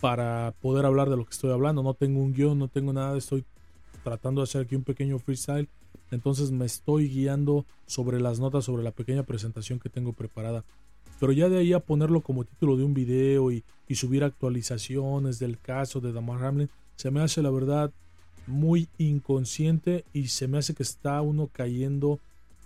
para 0.00 0.54
poder 0.60 0.86
hablar 0.86 1.10
de 1.10 1.16
lo 1.16 1.24
que 1.24 1.32
estoy 1.32 1.50
hablando. 1.50 1.82
No 1.82 1.94
tengo 1.94 2.20
un 2.20 2.32
guion, 2.32 2.58
no 2.58 2.68
tengo 2.68 2.92
nada, 2.92 3.16
estoy 3.16 3.44
tratando 4.04 4.40
de 4.40 4.44
hacer 4.44 4.62
aquí 4.62 4.76
un 4.76 4.84
pequeño 4.84 5.18
freestyle. 5.18 5.68
Entonces 6.10 6.50
me 6.50 6.66
estoy 6.66 7.08
guiando 7.08 7.66
sobre 7.86 8.20
las 8.20 8.38
notas, 8.38 8.64
sobre 8.64 8.84
la 8.84 8.92
pequeña 8.92 9.24
presentación 9.24 9.80
que 9.80 9.88
tengo 9.88 10.12
preparada. 10.12 10.64
Pero 11.18 11.32
ya 11.32 11.48
de 11.48 11.58
ahí 11.58 11.72
a 11.72 11.80
ponerlo 11.80 12.20
como 12.20 12.44
título 12.44 12.76
de 12.76 12.84
un 12.84 12.94
video 12.94 13.50
y, 13.50 13.64
subir 13.94 14.24
actualizaciones 14.24 15.38
del 15.38 15.58
caso 15.58 16.00
de 16.00 16.12
Damar 16.12 16.44
Hamlin, 16.44 16.68
se 16.96 17.10
me 17.10 17.20
hace 17.20 17.40
la 17.40 17.50
verdad 17.50 17.92
muy 18.46 18.88
inconsciente 18.98 20.04
y 20.12 20.28
se 20.28 20.48
me 20.48 20.58
hace 20.58 20.74
que 20.74 20.82
está 20.82 21.20
uno 21.22 21.48
cayendo 21.52 22.20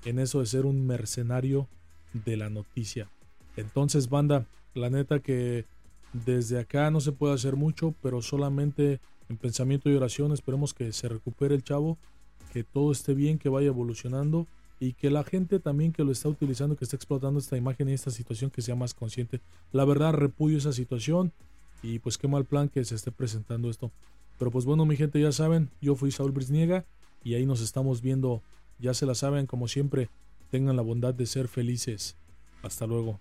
en 0.05 0.19
eso 0.19 0.41
de 0.41 0.47
ser 0.47 0.67
un 0.67 0.87
mercenario 0.87 1.69
de 2.13 2.37
la 2.37 2.51
noticia. 2.51 3.09
Entonces, 3.57 4.09
banda, 4.09 4.47
la 4.75 4.91
neta 4.91 5.21
que 5.21 5.67
desde 6.13 6.59
acá 6.59 6.91
no 6.91 7.01
se 7.01 7.13
puede 7.13 7.35
hacer 7.35 7.57
mucho, 7.57 7.95
pero 8.03 8.23
solamente 8.23 9.01
en 9.29 9.37
pensamiento 9.37 9.89
y 9.89 9.95
oración 9.95 10.33
esperemos 10.33 10.75
que 10.75 10.93
se 10.93 11.09
recupere 11.09 11.55
el 11.55 11.63
chavo, 11.63 11.99
que 12.53 12.65
todo 12.65 12.91
esté 12.91 13.15
bien, 13.15 13.39
que 13.39 13.49
vaya 13.49 13.69
evolucionando 13.69 14.47
y 14.81 14.95
que 14.95 15.11
la 15.11 15.23
gente 15.23 15.61
también 15.61 15.93
que 15.93 16.03
lo 16.03 16.11
está 16.11 16.29
utilizando, 16.29 16.77
que 16.77 16.85
está 16.85 16.97
explotando 16.97 17.39
esta 17.39 17.57
imagen 17.57 17.89
y 17.89 17.93
esta 17.93 18.11
situación, 18.11 18.51
que 18.51 18.63
sea 18.63 18.75
más 18.75 18.95
consciente. 18.95 19.41
La 19.73 19.85
verdad, 19.85 20.15
repudio 20.15 20.59
esa 20.59 20.73
situación 20.73 21.33
y 21.83 21.99
pues 22.01 22.19
qué 22.19 22.27
mal 22.27 22.45
plan 22.45 22.69
que 22.69 22.85
se 22.85 22.95
esté 22.95 23.13
presentando 23.13 23.71
esto. 23.71 23.93
Pero 24.39 24.51
pues 24.51 24.65
bueno, 24.65 24.87
mi 24.87 24.97
gente, 24.97 25.21
ya 25.21 25.33
saben, 25.33 25.71
yo 25.81 25.95
fui 25.95 26.11
Saúl 26.11 26.33
Brisniega 26.33 26.87
y 27.23 27.35
ahí 27.35 27.47
nos 27.47 27.61
estamos 27.61 28.01
viendo. 28.01 28.43
Ya 28.79 28.95
se 28.95 29.07
la 29.07 29.15
saben, 29.15 29.47
como 29.47 29.69
siempre, 29.69 30.09
tengan 30.51 30.77
la 30.77 30.83
bondad 30.83 31.15
de 31.15 31.27
ser 31.27 31.47
felices. 31.47 32.17
Hasta 32.63 32.87
luego. 32.87 33.21